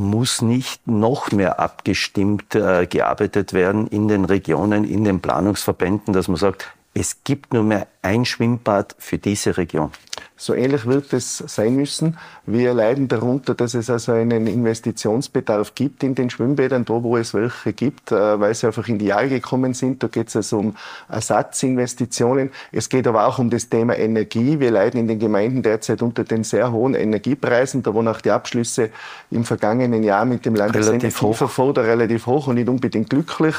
muss 0.00 0.42
nicht 0.42 0.86
noch 0.86 1.30
mehr 1.30 1.60
abgestimmt 1.60 2.54
äh, 2.54 2.86
gearbeitet 2.86 3.52
werden 3.52 3.86
in 3.86 4.08
den 4.08 4.24
Regionen, 4.24 4.84
in 4.84 5.04
den 5.04 5.20
Planungsverbänden, 5.20 6.12
dass 6.12 6.28
man 6.28 6.36
sagt, 6.36 6.72
es 6.92 7.22
gibt 7.22 7.54
nur 7.54 7.62
mehr 7.62 7.86
ein 8.02 8.24
Schwimmbad 8.24 8.96
für 8.98 9.18
diese 9.18 9.56
Region. 9.56 9.90
So 10.36 10.54
ähnlich 10.54 10.86
wird 10.86 11.12
es 11.12 11.36
sein 11.36 11.76
müssen. 11.76 12.16
Wir 12.46 12.72
leiden 12.72 13.08
darunter, 13.08 13.54
dass 13.54 13.74
es 13.74 13.90
also 13.90 14.12
einen 14.12 14.46
Investitionsbedarf 14.46 15.74
gibt 15.74 16.02
in 16.02 16.14
den 16.14 16.30
Schwimmbädern, 16.30 16.86
da 16.86 17.02
wo 17.02 17.16
es 17.18 17.34
welche 17.34 17.74
gibt, 17.74 18.10
äh, 18.10 18.40
weil 18.40 18.54
sie 18.54 18.66
einfach 18.66 18.88
in 18.88 18.98
die 18.98 19.06
Jahre 19.06 19.28
gekommen 19.28 19.74
sind. 19.74 20.02
Da 20.02 20.08
geht 20.08 20.28
es 20.28 20.36
also 20.36 20.58
um 20.58 20.76
Ersatzinvestitionen. 21.10 22.50
Es 22.72 22.88
geht 22.88 23.06
aber 23.06 23.26
auch 23.26 23.38
um 23.38 23.50
das 23.50 23.68
Thema 23.68 23.98
Energie. 23.98 24.58
Wir 24.58 24.70
leiden 24.70 25.00
in 25.00 25.08
den 25.08 25.18
Gemeinden 25.18 25.62
derzeit 25.62 26.00
unter 26.00 26.24
den 26.24 26.42
sehr 26.42 26.72
hohen 26.72 26.94
Energiepreisen. 26.94 27.82
Da 27.82 27.94
waren 27.94 28.08
auch 28.08 28.22
die 28.22 28.30
Abschlüsse 28.30 28.90
im 29.30 29.44
vergangenen 29.44 30.02
Jahr 30.02 30.24
mit 30.24 30.46
dem 30.46 30.54
Landesenergieverfonds 30.54 31.78
relativ 31.80 32.26
hoch 32.26 32.46
und 32.46 32.54
nicht 32.54 32.68
unbedingt 32.68 33.10
glücklich. 33.10 33.56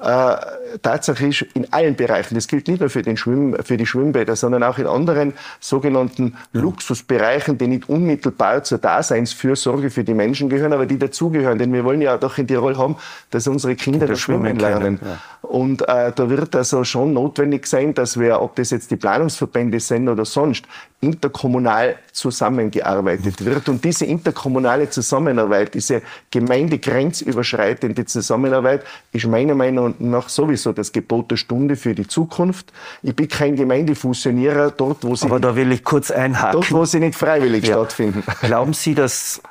Äh, 0.00 0.36
Tatsache 0.82 1.26
ist, 1.26 1.42
in 1.54 1.72
allen 1.72 1.96
Bereichen, 1.96 2.34
das 2.34 2.48
gilt 2.48 2.68
nicht 2.68 2.80
nur 2.80 2.90
für, 2.90 3.02
den 3.02 3.16
Schwimm, 3.16 3.56
für 3.64 3.78
die 3.78 3.86
Schwimmbäder, 3.86 4.36
sondern 4.36 4.62
auch 4.62 4.78
in 4.78 4.86
anderen 4.86 5.32
sogenannten 5.58 6.36
Luxusbereichen, 6.52 7.56
die 7.56 7.66
nicht 7.66 7.88
unmittelbar 7.88 8.62
zur 8.62 8.78
Daseinsfürsorge 8.78 9.88
für 9.90 10.04
die 10.04 10.12
Menschen 10.12 10.50
gehören, 10.50 10.74
aber 10.74 10.84
die 10.84 10.98
dazugehören. 10.98 11.58
Denn 11.58 11.72
wir 11.72 11.84
wollen 11.84 12.02
ja 12.02 12.18
doch 12.18 12.36
in 12.36 12.46
Tirol 12.46 12.76
haben, 12.76 12.96
dass 13.30 13.48
unsere 13.48 13.74
Kinder 13.74 14.06
das 14.06 14.20
Schwimmen 14.20 14.58
lernen. 14.58 15.00
Ja. 15.02 15.18
Und 15.48 15.82
äh, 15.82 16.12
da 16.14 16.28
wird 16.28 16.54
also 16.54 16.84
schon 16.84 17.14
notwendig 17.14 17.66
sein, 17.66 17.94
dass 17.94 18.18
wir, 18.18 18.42
ob 18.42 18.56
das 18.56 18.70
jetzt 18.70 18.90
die 18.90 18.96
Planungsverbände 18.96 19.80
sind 19.80 20.08
oder 20.08 20.24
sonst, 20.24 20.66
interkommunal 21.00 21.96
zusammengearbeitet 22.12 23.44
wird. 23.44 23.68
Und 23.68 23.84
diese 23.84 24.06
interkommunale 24.06 24.88
Zusammenarbeit, 24.88 25.74
diese 25.74 26.02
gemeindegrenzüberschreitende 26.30 28.06
Zusammenarbeit 28.06 28.82
ist 29.12 29.26
meiner 29.26 29.54
Meinung 29.54 29.94
nach 29.98 30.28
sowieso 30.28 30.72
das 30.72 30.92
Gebot 30.92 31.30
der 31.30 31.36
Stunde 31.36 31.76
für 31.76 31.94
die 31.94 32.06
Zukunft. 32.06 32.72
Ich 33.02 33.14
bin 33.14 33.28
kein 33.28 33.56
Gemeindefusionierer 33.56 34.70
dort, 34.70 35.04
wo 35.04 35.14
sie, 35.14 35.26
Aber 35.26 35.38
da 35.38 35.54
will 35.54 35.70
ich 35.70 35.84
kurz 35.84 36.10
einhaken. 36.10 36.60
Dort, 36.60 36.72
wo 36.72 36.84
sie 36.86 37.00
nicht 37.00 37.18
freiwillig 37.18 37.66
ja. 37.66 37.74
stattfinden. 37.74 38.22
Glauben 38.40 38.72
Sie, 38.72 38.94
dass 38.94 39.42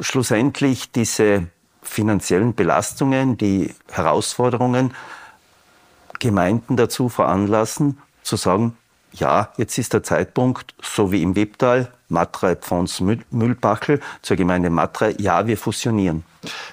schlussendlich 0.00 0.92
diese 0.92 1.48
finanziellen 1.82 2.54
Belastungen, 2.54 3.36
die 3.36 3.74
Herausforderungen 3.90 4.92
Gemeinden 6.18 6.76
dazu 6.76 7.08
veranlassen, 7.08 7.98
zu 8.22 8.36
sagen, 8.36 8.76
ja, 9.18 9.52
jetzt 9.56 9.78
ist 9.78 9.92
der 9.92 10.02
Zeitpunkt, 10.02 10.74
so 10.82 11.12
wie 11.12 11.22
im 11.22 11.36
Webtal, 11.36 11.92
Matra, 12.08 12.54
Pfons, 12.54 13.00
Mühlbachel, 13.00 14.00
zur 14.22 14.36
Gemeinde 14.36 14.70
Matra, 14.70 15.08
ja, 15.18 15.46
wir 15.46 15.56
fusionieren. 15.56 16.24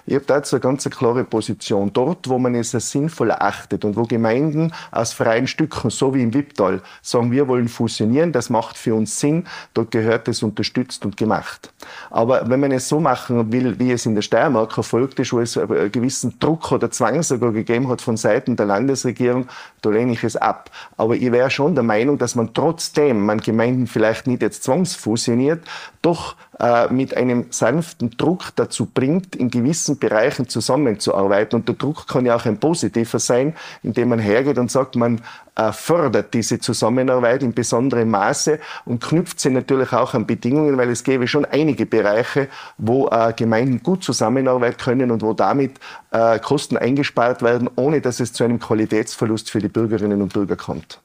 Ich 0.05 0.15
habe 0.15 0.25
dazu 0.25 0.55
eine 0.55 0.61
ganz 0.61 0.89
klare 0.89 1.23
Position. 1.23 1.91
Dort, 1.93 2.27
wo 2.29 2.37
man 2.37 2.55
es 2.55 2.73
als 2.75 2.91
sinnvoll 2.91 3.29
erachtet 3.29 3.85
und 3.85 3.95
wo 3.95 4.03
Gemeinden 4.03 4.73
aus 4.91 5.13
freien 5.13 5.47
Stücken, 5.47 5.89
so 5.89 6.13
wie 6.13 6.23
im 6.23 6.33
Wipptal, 6.33 6.81
sagen, 7.01 7.31
wir 7.31 7.47
wollen 7.47 7.67
fusionieren, 7.67 8.31
das 8.31 8.49
macht 8.49 8.77
für 8.77 8.95
uns 8.95 9.19
Sinn, 9.19 9.45
dort 9.73 9.91
gehört 9.91 10.27
es 10.27 10.43
unterstützt 10.43 11.05
und 11.05 11.17
gemacht. 11.17 11.71
Aber 12.09 12.49
wenn 12.49 12.59
man 12.59 12.71
es 12.71 12.89
so 12.89 12.99
machen 12.99 13.51
will, 13.51 13.79
wie 13.79 13.91
es 13.91 14.05
in 14.05 14.15
der 14.15 14.21
Steiermark 14.21 14.77
erfolgt 14.77 15.19
ist, 15.19 15.33
wo 15.33 15.39
es 15.39 15.57
einen 15.57 15.91
gewissen 15.91 16.39
Druck 16.39 16.71
oder 16.71 16.91
Zwang 16.91 17.23
sogar 17.23 17.51
gegeben 17.51 17.89
hat 17.89 18.01
von 18.01 18.17
Seiten 18.17 18.55
der 18.55 18.65
Landesregierung, 18.65 19.47
da 19.81 19.89
lehne 19.89 20.13
ich 20.13 20.23
es 20.23 20.35
ab. 20.35 20.69
Aber 20.97 21.15
ich 21.15 21.31
wäre 21.31 21.49
schon 21.49 21.75
der 21.75 21.83
Meinung, 21.83 22.17
dass 22.17 22.35
man 22.35 22.53
trotzdem, 22.53 23.25
man 23.25 23.39
Gemeinden 23.39 23.87
vielleicht 23.87 24.27
nicht 24.27 24.41
jetzt 24.41 24.63
zwangsfusioniert, 24.63 25.63
doch 26.01 26.35
äh, 26.59 26.87
mit 26.93 27.17
einem 27.17 27.47
sanften 27.49 28.11
Druck 28.11 28.51
dazu 28.55 28.85
bringt, 28.85 29.35
in 29.35 29.49
gewissen 29.49 29.97
Bereichen 29.97 30.47
zusammenzuarbeiten. 30.47 31.59
Und 31.59 31.67
der 31.67 31.75
Druck 31.75 32.07
kann 32.07 32.25
ja 32.25 32.35
auch 32.35 32.45
ein 32.45 32.59
positiver 32.59 33.19
sein, 33.19 33.55
indem 33.81 34.09
man 34.09 34.19
hergeht 34.19 34.57
und 34.57 34.69
sagt, 34.69 34.95
man 34.95 35.21
äh, 35.55 35.71
fördert 35.71 36.33
diese 36.33 36.59
Zusammenarbeit 36.59 37.43
in 37.43 37.53
besonderem 37.53 38.11
Maße 38.11 38.59
und 38.85 39.03
knüpft 39.03 39.39
sie 39.39 39.49
natürlich 39.49 39.93
auch 39.93 40.13
an 40.13 40.25
Bedingungen, 40.25 40.77
weil 40.77 40.89
es 40.89 41.03
gäbe 41.03 41.27
schon 41.27 41.45
einige 41.45 41.85
Bereiche, 41.85 42.47
wo 42.77 43.07
äh, 43.09 43.33
Gemeinden 43.35 43.81
gut 43.81 44.03
zusammenarbeiten 44.03 44.77
können 44.77 45.11
und 45.11 45.21
wo 45.21 45.33
damit 45.33 45.79
äh, 46.11 46.39
Kosten 46.39 46.77
eingespart 46.77 47.41
werden, 47.41 47.69
ohne 47.75 48.01
dass 48.01 48.19
es 48.19 48.33
zu 48.33 48.43
einem 48.43 48.59
Qualitätsverlust 48.59 49.49
für 49.49 49.59
die 49.59 49.69
Bürgerinnen 49.69 50.21
und 50.21 50.33
Bürger 50.33 50.55
kommt. 50.55 50.99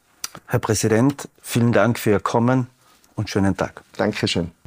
Herr 0.47 0.59
Präsident, 0.59 1.29
vielen 1.41 1.73
Dank 1.73 1.99
für 1.99 2.11
Ihr 2.11 2.21
Kommen 2.21 2.69
und 3.17 3.29
schönen 3.29 3.57
Tag. 3.57 3.83
Dankeschön. 3.97 4.58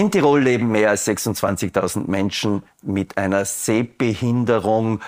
In 0.00 0.10
Tirol 0.10 0.40
leben 0.40 0.70
mehr 0.70 0.88
als 0.88 1.06
26.000 1.06 2.08
Menschen 2.08 2.62
mit 2.80 3.18
einer 3.18 3.44
Sehbehinderung. 3.44 5.02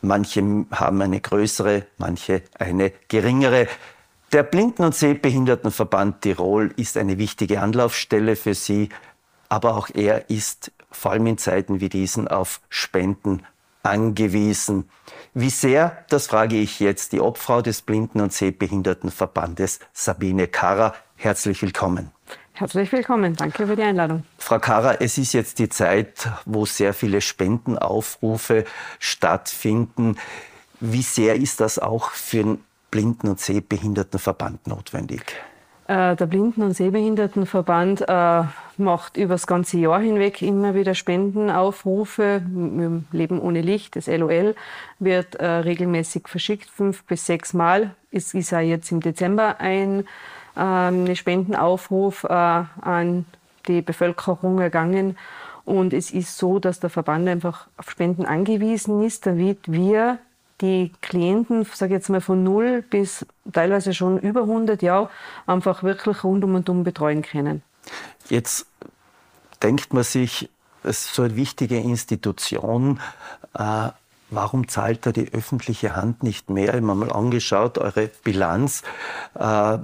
Manche 0.00 0.64
haben 0.70 1.02
eine 1.02 1.20
größere, 1.20 1.84
manche 1.98 2.40
eine 2.58 2.92
geringere. 3.08 3.68
Der 4.32 4.42
Blinden- 4.42 4.84
und 4.84 4.94
Sehbehindertenverband 4.94 6.22
Tirol 6.22 6.72
ist 6.78 6.96
eine 6.96 7.18
wichtige 7.18 7.60
Anlaufstelle 7.60 8.34
für 8.34 8.54
Sie, 8.54 8.88
aber 9.50 9.76
auch 9.76 9.90
er 9.92 10.30
ist 10.30 10.72
vor 10.90 11.10
allem 11.10 11.26
in 11.26 11.36
Zeiten 11.36 11.80
wie 11.80 11.90
diesen 11.90 12.26
auf 12.26 12.62
Spenden 12.70 13.42
angewiesen. 13.82 14.88
Wie 15.34 15.50
sehr, 15.50 16.06
das 16.08 16.28
frage 16.28 16.56
ich 16.56 16.80
jetzt 16.80 17.12
die 17.12 17.20
Obfrau 17.20 17.60
des 17.60 17.82
Blinden- 17.82 18.22
und 18.22 18.32
Sehbehindertenverbandes, 18.32 19.80
Sabine 19.92 20.48
Karrer. 20.48 20.94
Herzlich 21.16 21.60
willkommen. 21.60 22.12
Herzlich 22.54 22.92
willkommen. 22.92 23.34
Danke 23.34 23.66
für 23.66 23.76
die 23.76 23.82
Einladung. 23.82 24.24
Frau 24.38 24.58
Kara, 24.58 24.94
es 25.00 25.16
ist 25.16 25.32
jetzt 25.32 25.58
die 25.58 25.68
Zeit, 25.68 26.28
wo 26.44 26.66
sehr 26.66 26.92
viele 26.92 27.20
Spendenaufrufe 27.20 28.64
stattfinden. 28.98 30.16
Wie 30.78 31.02
sehr 31.02 31.36
ist 31.36 31.60
das 31.60 31.78
auch 31.78 32.10
für 32.10 32.42
den 32.42 32.64
Blinden- 32.90 33.28
und 33.28 33.40
Sehbehindertenverband 33.40 34.66
notwendig? 34.66 35.22
Äh, 35.88 36.14
der 36.14 36.26
Blinden- 36.26 36.62
und 36.62 36.74
Sehbehindertenverband 36.74 38.04
äh, 38.06 38.42
macht 38.76 39.16
über 39.16 39.34
das 39.34 39.46
ganze 39.46 39.78
Jahr 39.78 40.00
hinweg 40.00 40.42
immer 40.42 40.74
wieder 40.74 40.94
Spendenaufrufe. 40.94 42.42
Wir 42.46 43.02
Leben 43.12 43.40
ohne 43.40 43.62
Licht, 43.62 43.96
das 43.96 44.06
LOL, 44.06 44.54
wird 44.98 45.36
äh, 45.36 45.46
regelmäßig 45.46 46.28
verschickt, 46.28 46.70
fünf 46.70 47.04
bis 47.04 47.26
sechs 47.26 47.54
Mal. 47.54 47.94
Es 48.10 48.34
ist 48.34 48.50
ja 48.50 48.60
jetzt 48.60 48.92
im 48.92 49.00
Dezember 49.00 49.60
ein 49.60 50.04
einen 50.54 51.16
Spendenaufruf 51.16 52.24
äh, 52.24 52.28
an 52.28 53.26
die 53.66 53.82
Bevölkerung 53.82 54.60
ergangen. 54.60 55.16
Und 55.64 55.92
es 55.92 56.10
ist 56.10 56.36
so, 56.36 56.58
dass 56.58 56.80
der 56.80 56.90
Verband 56.90 57.28
einfach 57.28 57.68
auf 57.76 57.90
Spenden 57.90 58.26
angewiesen 58.26 59.02
ist, 59.02 59.26
damit 59.26 59.70
wir 59.70 60.18
die 60.60 60.92
Klienten, 61.00 61.64
sage 61.64 61.94
ich 61.94 61.98
jetzt 61.98 62.08
mal 62.08 62.20
von 62.20 62.42
null 62.42 62.84
bis 62.88 63.26
teilweise 63.52 63.94
schon 63.94 64.18
über 64.18 64.42
100 64.42 64.82
Jahre, 64.82 65.10
einfach 65.46 65.82
wirklich 65.82 66.24
rundum 66.24 66.54
und 66.54 66.68
um 66.68 66.84
betreuen 66.84 67.22
können. 67.22 67.62
Jetzt 68.28 68.66
denkt 69.62 69.92
man 69.92 70.04
sich, 70.04 70.48
es 70.84 71.06
ist 71.06 71.14
so 71.14 71.22
eine 71.22 71.36
wichtige 71.36 71.78
Institution. 71.78 73.00
Äh, 73.54 73.90
warum 74.30 74.68
zahlt 74.68 75.06
da 75.06 75.12
die 75.12 75.32
öffentliche 75.32 75.94
Hand 75.94 76.22
nicht 76.22 76.50
mehr? 76.50 76.74
Ich 76.74 76.82
habe 76.82 76.94
mal 76.94 77.12
angeschaut, 77.12 77.78
eure 77.78 78.10
Bilanz. 78.24 78.82
Äh, 79.34 79.78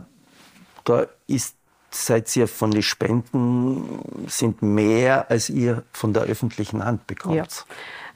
da 0.88 1.06
ist 1.26 1.56
seid 1.90 2.34
ihr 2.36 2.48
von 2.48 2.70
den 2.70 2.82
Spenden 2.82 4.00
sind 4.26 4.60
mehr, 4.62 5.30
als 5.30 5.48
ihr 5.48 5.84
von 5.92 6.12
der 6.12 6.24
öffentlichen 6.24 6.84
Hand 6.84 7.06
bekommt. 7.06 7.64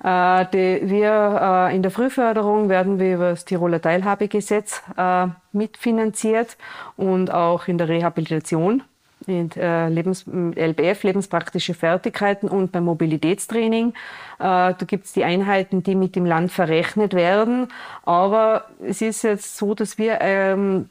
Ja. 0.04 0.42
Äh, 0.42 0.46
die, 0.52 0.90
wir 0.90 1.68
äh, 1.70 1.74
in 1.74 1.82
der 1.82 1.90
Frühförderung 1.90 2.68
werden 2.68 2.98
wir 2.98 3.14
über 3.14 3.30
das 3.30 3.44
Tiroler 3.44 3.80
Teilhabegesetz 3.80 4.82
äh, 4.96 5.28
mitfinanziert 5.52 6.56
und 6.96 7.30
auch 7.30 7.66
in 7.66 7.78
der 7.78 7.88
Rehabilitation 7.88 8.82
in 9.26 9.50
äh, 9.52 9.88
Lebens, 9.88 10.24
LBF, 10.26 11.04
lebenspraktische 11.04 11.74
Fertigkeiten 11.74 12.48
und 12.48 12.72
beim 12.72 12.84
Mobilitätstraining. 12.84 13.90
Äh, 13.90 13.94
da 14.40 14.76
gibt 14.86 15.06
es 15.06 15.12
die 15.12 15.22
Einheiten, 15.22 15.84
die 15.84 15.94
mit 15.94 16.16
dem 16.16 16.26
Land 16.26 16.50
verrechnet 16.50 17.14
werden. 17.14 17.68
Aber 18.04 18.64
es 18.84 19.00
ist 19.00 19.22
jetzt 19.22 19.56
so, 19.56 19.74
dass 19.74 19.96
wir 19.96 20.18
ähm, 20.20 20.88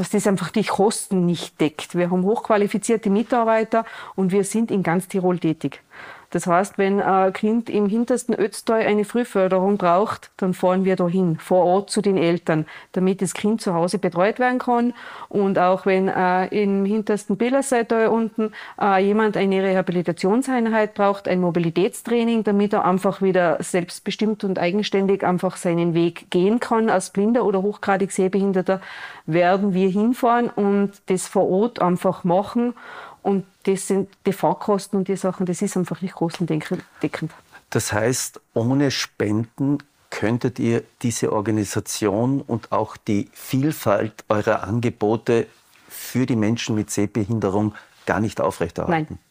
dass 0.00 0.08
das 0.08 0.26
einfach 0.26 0.48
die 0.48 0.64
Kosten 0.64 1.26
nicht 1.26 1.60
deckt. 1.60 1.94
Wir 1.94 2.10
haben 2.10 2.24
hochqualifizierte 2.24 3.10
Mitarbeiter 3.10 3.84
und 4.16 4.32
wir 4.32 4.44
sind 4.44 4.70
in 4.70 4.82
ganz 4.82 5.08
Tirol 5.08 5.38
tätig. 5.38 5.82
Das 6.30 6.46
heißt, 6.46 6.78
wenn 6.78 7.00
ein 7.00 7.32
Kind 7.32 7.68
im 7.68 7.88
hintersten 7.88 8.34
Ötztal 8.34 8.82
eine 8.82 9.04
Frühförderung 9.04 9.76
braucht, 9.76 10.30
dann 10.36 10.54
fahren 10.54 10.84
wir 10.84 10.94
dahin, 10.94 11.38
vor 11.38 11.64
Ort 11.64 11.90
zu 11.90 12.00
den 12.00 12.16
Eltern, 12.16 12.66
damit 12.92 13.20
das 13.20 13.34
Kind 13.34 13.60
zu 13.60 13.74
Hause 13.74 13.98
betreut 13.98 14.38
werden 14.38 14.60
kann. 14.60 14.94
Und 15.28 15.58
auch 15.58 15.86
wenn 15.86 16.08
äh, 16.08 16.46
im 16.46 16.84
hintersten 16.84 17.36
Billerseite 17.36 18.10
unten 18.10 18.52
äh, 18.80 19.04
jemand 19.04 19.36
eine 19.36 19.62
Rehabilitationseinheit 19.62 20.94
braucht, 20.94 21.26
ein 21.26 21.40
Mobilitätstraining, 21.40 22.44
damit 22.44 22.72
er 22.72 22.84
einfach 22.84 23.22
wieder 23.22 23.56
selbstbestimmt 23.60 24.44
und 24.44 24.58
eigenständig 24.58 25.24
einfach 25.24 25.56
seinen 25.56 25.94
Weg 25.94 26.30
gehen 26.30 26.60
kann 26.60 26.90
als 26.90 27.10
Blinder 27.10 27.44
oder 27.44 27.62
hochgradig 27.62 28.12
Sehbehinderter, 28.12 28.80
werden 29.26 29.74
wir 29.74 29.88
hinfahren 29.88 30.48
und 30.48 30.92
das 31.06 31.26
vor 31.26 31.48
Ort 31.48 31.82
einfach 31.82 32.22
machen. 32.22 32.74
Und 33.22 33.46
das 33.64 33.86
sind 33.86 34.08
die 34.26 34.32
Fahrkosten 34.32 34.98
und 34.98 35.08
die 35.08 35.16
Sachen, 35.16 35.46
das 35.46 35.62
ist 35.62 35.76
einfach 35.76 36.00
nicht 36.00 36.14
kostendeckend. 36.14 37.32
Das 37.70 37.92
heißt, 37.92 38.40
ohne 38.54 38.90
Spenden 38.90 39.78
könntet 40.10 40.58
ihr 40.58 40.82
diese 41.02 41.32
Organisation 41.32 42.40
und 42.40 42.72
auch 42.72 42.96
die 42.96 43.28
Vielfalt 43.32 44.24
eurer 44.28 44.64
Angebote 44.64 45.46
für 45.88 46.26
die 46.26 46.36
Menschen 46.36 46.74
mit 46.74 46.90
Sehbehinderung 46.90 47.74
gar 48.06 48.20
nicht 48.20 48.40
aufrechterhalten? 48.40 49.06
Nein 49.10 49.29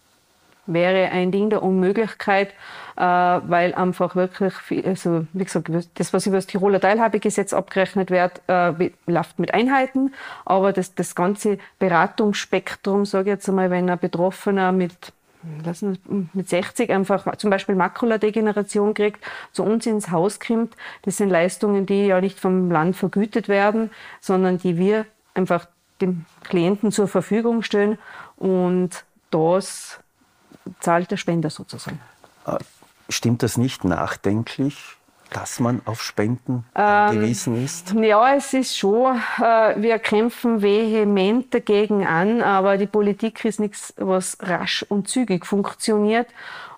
wäre 0.65 1.11
ein 1.11 1.31
Ding 1.31 1.49
der 1.49 1.63
Unmöglichkeit, 1.63 2.49
äh, 2.95 3.01
weil 3.01 3.73
einfach 3.73 4.15
wirklich, 4.15 4.53
viel, 4.53 4.85
also 4.85 5.25
wie 5.33 5.43
gesagt, 5.43 5.69
das, 5.95 6.13
was 6.13 6.27
über 6.27 6.37
das 6.37 6.47
Tiroler 6.47 6.79
Teilhabegesetz 6.79 7.53
abgerechnet 7.53 8.11
wird, 8.11 8.41
äh, 8.47 8.91
läuft 9.07 9.39
mit 9.39 9.53
Einheiten, 9.53 10.13
aber 10.45 10.73
das, 10.73 10.95
das 10.95 11.15
ganze 11.15 11.57
Beratungsspektrum, 11.79 13.05
sage 13.05 13.29
ich 13.29 13.35
jetzt 13.35 13.49
einmal, 13.49 13.71
wenn 13.71 13.89
ein 13.89 13.99
Betroffener 13.99 14.71
mit 14.71 15.13
mit 16.33 16.49
60 16.49 16.89
einfach 16.89 17.37
zum 17.37 17.49
Beispiel 17.49 17.75
Makuladegeneration 17.75 18.93
kriegt, 18.93 19.23
zu 19.53 19.63
uns 19.63 19.85
ins 19.85 20.11
Haus 20.11 20.39
kommt. 20.39 20.75
Das 21.03 21.17
sind 21.17 21.29
Leistungen, 21.29 21.85
die 21.85 22.07
ja 22.07 22.19
nicht 22.19 22.37
vom 22.37 22.69
Land 22.69 22.97
vergütet 22.97 23.47
werden, 23.47 23.89
sondern 24.19 24.57
die 24.57 24.77
wir 24.77 25.05
einfach 25.33 25.67
dem 26.01 26.25
Klienten 26.43 26.91
zur 26.91 27.07
Verfügung 27.07 27.63
stellen. 27.63 27.97
Und 28.35 29.05
das 29.31 29.99
zahlt 30.79 31.11
der 31.11 31.17
Spender 31.17 31.49
sozusagen. 31.49 31.99
Äh, 32.45 32.57
stimmt 33.09 33.43
das 33.43 33.57
nicht 33.57 33.83
nachdenklich? 33.83 34.97
dass 35.31 35.59
man 35.59 35.81
auf 35.85 36.01
Spenden 36.01 36.65
angewiesen 36.73 37.55
ähm, 37.55 37.65
ist? 37.65 37.93
Ja, 37.93 38.35
es 38.35 38.53
ist 38.53 38.77
schon. 38.77 39.15
Äh, 39.37 39.81
wir 39.81 39.99
kämpfen 39.99 40.61
vehement 40.61 41.53
dagegen 41.53 42.05
an, 42.05 42.41
aber 42.41 42.77
die 42.77 42.87
Politik 42.87 43.45
ist 43.45 43.59
nichts, 43.59 43.93
was 43.97 44.37
rasch 44.41 44.85
und 44.89 45.07
zügig 45.07 45.45
funktioniert. 45.45 46.27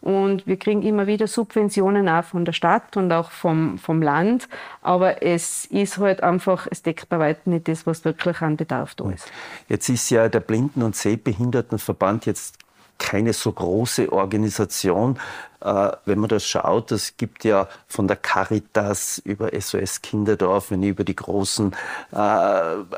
Und 0.02 0.48
wir 0.48 0.58
kriegen 0.58 0.82
immer 0.82 1.06
wieder 1.06 1.28
Subventionen 1.28 2.10
auch 2.10 2.24
von 2.24 2.44
der 2.44 2.54
Stadt 2.54 2.98
und 2.98 3.12
auch 3.12 3.30
vom, 3.30 3.78
vom 3.78 4.02
Land. 4.02 4.50
Aber 4.82 5.22
es 5.22 5.66
ist 5.66 6.00
halt 6.00 6.24
einfach, 6.24 6.68
es 6.72 6.82
deckt 6.82 7.08
bei 7.08 7.20
weitem 7.20 7.54
nicht 7.54 7.68
das, 7.68 7.86
was 7.86 8.04
wirklich 8.04 8.42
an 8.42 8.58
Bedarf 8.58 8.96
da 8.96 9.12
ist. 9.12 9.32
Jetzt 9.70 9.90
ist 9.90 10.10
ja 10.10 10.28
der 10.28 10.40
Blinden- 10.40 10.82
und 10.82 10.96
Sehbehindertenverband 10.96 12.26
jetzt 12.26 12.58
keine 13.02 13.34
so 13.34 13.52
große 13.52 14.14
Organisation. 14.14 15.20
Äh, 15.60 15.92
wenn 16.06 16.20
man 16.20 16.30
das 16.30 16.46
schaut, 16.46 16.92
es 16.92 17.18
gibt 17.18 17.44
ja 17.44 17.68
von 17.88 18.08
der 18.08 18.16
Caritas 18.16 19.18
über 19.26 19.50
SOS 19.60 20.02
Kinderdorf, 20.02 20.72
wenn 20.72 20.84
ich 20.84 20.90
über 20.90 21.04
die 21.04 21.16
großen 21.16 21.76
äh, 22.12 22.18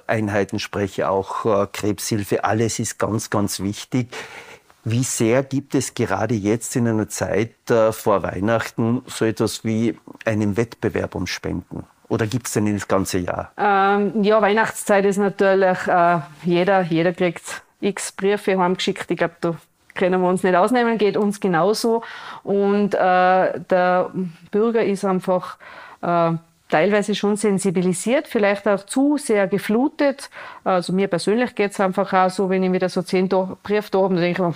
Einheiten 0.08 0.60
spreche, 0.60 1.10
auch 1.10 1.46
äh, 1.46 1.68
Krebshilfe, 1.72 2.44
alles 2.44 2.80
ist 2.80 3.00
ganz, 3.00 3.30
ganz 3.30 3.62
wichtig. 3.62 4.10
Wie 4.84 5.04
sehr 5.04 5.44
gibt 5.44 5.74
es 5.76 5.94
gerade 5.94 6.36
jetzt 6.36 6.76
in 6.76 6.90
einer 6.90 7.08
Zeit 7.08 7.56
vor 7.92 8.22
Weihnachten 8.22 9.02
so 9.08 9.24
etwas 9.24 9.64
wie 9.64 9.98
einen 10.26 10.58
Wettbewerb 10.58 11.16
um 11.16 11.26
Spenden? 11.26 11.86
Oder 12.10 12.28
gibt 12.28 12.48
es 12.48 12.54
den 12.54 12.74
das 12.74 12.90
ganze 12.90 13.20
Jahr? 13.20 13.54
Ähm, 13.58 14.22
ja, 14.24 14.42
Weihnachtszeit 14.42 15.06
ist 15.06 15.18
natürlich, 15.18 15.88
äh, 15.88 16.20
jeder, 16.44 16.82
jeder 16.82 17.14
kriegt 17.14 17.64
x 17.80 18.12
Briefe 18.12 18.58
heimgeschickt. 18.58 19.10
Ich 19.10 19.18
glaube, 19.18 19.36
da 19.40 19.56
können 19.96 20.22
wir 20.22 20.30
uns 20.30 20.44
nicht 20.44 20.56
ausnehmen, 20.56 20.98
geht 20.98 21.18
uns 21.18 21.40
genauso. 21.40 22.04
Und 22.44 22.94
äh, 22.94 23.60
der 23.60 24.12
Bürger 24.52 24.84
ist 24.84 25.06
einfach 25.06 25.58
äh, 26.02 26.32
teilweise 26.70 27.16
schon 27.16 27.36
sensibilisiert, 27.36 28.28
vielleicht 28.28 28.68
auch 28.68 28.86
zu 28.86 29.18
sehr 29.18 29.48
geflutet. 29.48 30.30
Also 30.64 30.94
mir 30.94 31.08
persönlich 31.08 31.56
geht 31.56 31.72
es 31.72 31.80
einfach 31.80 32.14
auch 32.14 32.30
so, 32.30 32.50
wenn 32.50 32.64
ich 32.64 32.72
wieder 32.72 32.90
so 32.90 33.02
zehn 33.02 33.30
Briefe 33.30 33.92
da 33.92 34.00
habe, 34.00 34.16
dann 34.16 34.24
denke 34.24 34.54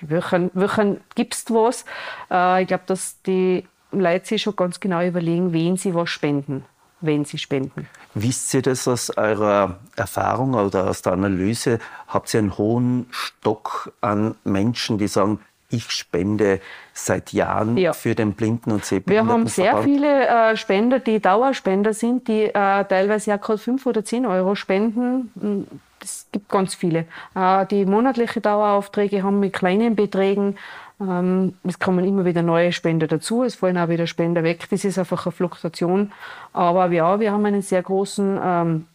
ich 0.00 0.08
mir, 0.08 0.22
wochen, 0.22 0.50
wochen 0.54 1.00
gibst 1.14 1.52
was? 1.52 1.84
Äh, 2.30 2.62
ich 2.62 2.68
glaube, 2.68 2.84
dass 2.86 3.20
die 3.22 3.64
Leute 3.92 4.26
sich 4.26 4.42
schon 4.42 4.56
ganz 4.56 4.80
genau 4.80 5.02
überlegen, 5.04 5.52
wen 5.52 5.76
sie 5.76 5.94
was 5.94 6.10
spenden 6.10 6.64
wenn 7.04 7.24
sie 7.24 7.38
spenden. 7.38 7.88
Wisst 8.14 8.54
ihr 8.54 8.62
das 8.62 8.86
aus 8.86 9.16
eurer 9.16 9.78
Erfahrung 9.96 10.54
oder 10.54 10.88
aus 10.88 11.02
der 11.02 11.12
Analyse? 11.14 11.78
Habt 12.06 12.32
ihr 12.34 12.40
einen 12.40 12.56
hohen 12.56 13.06
Stock 13.10 13.92
an 14.00 14.36
Menschen, 14.44 14.98
die 14.98 15.08
sagen, 15.08 15.40
ich 15.70 15.90
spende 15.90 16.60
seit 16.92 17.32
Jahren 17.32 17.76
ja. 17.76 17.92
für 17.92 18.14
den 18.14 18.34
Blinden- 18.34 18.70
und 18.70 18.84
Sehbehinderten. 18.84 19.28
Wir 19.28 19.32
haben 19.32 19.46
sehr 19.48 19.82
viele 19.82 20.28
äh, 20.28 20.56
Spender, 20.56 21.00
die 21.00 21.20
Dauerspender 21.20 21.92
sind, 21.92 22.28
die 22.28 22.44
äh, 22.44 22.84
teilweise 22.84 23.30
ja 23.30 23.36
gerade 23.36 23.58
5 23.58 23.84
oder 23.86 24.04
10 24.04 24.26
Euro 24.26 24.54
spenden. 24.54 25.80
Es 26.02 26.26
gibt 26.30 26.48
ganz 26.48 26.74
viele. 26.74 27.06
Äh, 27.34 27.66
die 27.66 27.86
monatliche 27.86 28.40
Daueraufträge 28.40 29.22
haben 29.22 29.40
mit 29.40 29.52
kleinen 29.52 29.96
Beträgen 29.96 30.56
es 30.98 31.78
kommen 31.80 32.04
immer 32.04 32.24
wieder 32.24 32.42
neue 32.42 32.72
Spender 32.72 33.06
dazu, 33.06 33.42
es 33.42 33.56
fallen 33.56 33.78
auch 33.78 33.88
wieder 33.88 34.06
Spender 34.06 34.44
weg. 34.44 34.68
Das 34.70 34.84
ist 34.84 34.98
einfach 34.98 35.26
eine 35.26 35.32
Fluktuation. 35.32 36.12
Aber 36.52 36.90
ja, 36.92 37.18
wir 37.18 37.32
haben 37.32 37.44
einen 37.46 37.62
sehr 37.62 37.82
großen 37.82 38.40
ähm, 38.42 38.86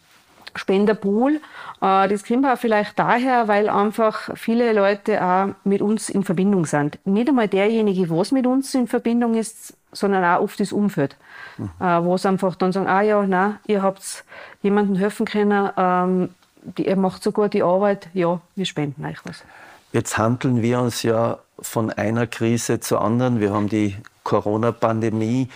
Spenderpool. 0.55 1.41
Äh, 1.81 2.07
das 2.07 2.23
kommt 2.23 2.45
auch 2.45 2.57
vielleicht 2.57 2.97
daher, 2.97 3.47
weil 3.47 3.69
einfach 3.69 4.29
viele 4.35 4.73
Leute 4.73 5.23
auch 5.23 5.49
mit 5.63 5.81
uns 5.81 6.09
in 6.09 6.23
Verbindung 6.23 6.65
sind. 6.65 6.99
Nicht 7.05 7.29
einmal 7.29 7.47
derjenige, 7.47 8.09
was 8.09 8.31
mit 8.31 8.47
uns 8.47 8.73
in 8.73 8.87
Verbindung 8.87 9.35
ist, 9.35 9.73
sondern 9.91 10.23
auch 10.23 10.41
oft 10.41 10.59
das 10.59 10.71
Umfeld. 10.71 11.15
Mhm. 11.57 11.69
Äh, 11.79 12.03
wo 12.03 12.15
es 12.15 12.25
einfach 12.25 12.55
dann 12.55 12.71
sagen, 12.71 12.87
ah 12.87 13.01
ja, 13.01 13.25
na, 13.27 13.59
ihr 13.67 13.81
habt 13.81 14.23
jemandem 14.61 14.95
helfen 14.95 15.25
können, 15.25 15.69
ähm, 15.77 16.29
die, 16.77 16.87
ihr 16.87 16.95
macht 16.95 17.23
so 17.23 17.31
gut 17.31 17.53
die 17.53 17.63
Arbeit, 17.63 18.09
ja, 18.13 18.39
wir 18.55 18.65
spenden 18.65 19.05
euch 19.05 19.17
was. 19.25 19.43
Jetzt 19.91 20.17
handeln 20.17 20.61
wir 20.61 20.79
uns 20.79 21.03
ja 21.03 21.39
von 21.59 21.91
einer 21.91 22.27
Krise 22.27 22.79
zur 22.79 23.01
anderen. 23.01 23.39
Wir 23.39 23.51
haben 23.51 23.69
die 23.69 23.95
Corona-Pandemie 24.23 25.49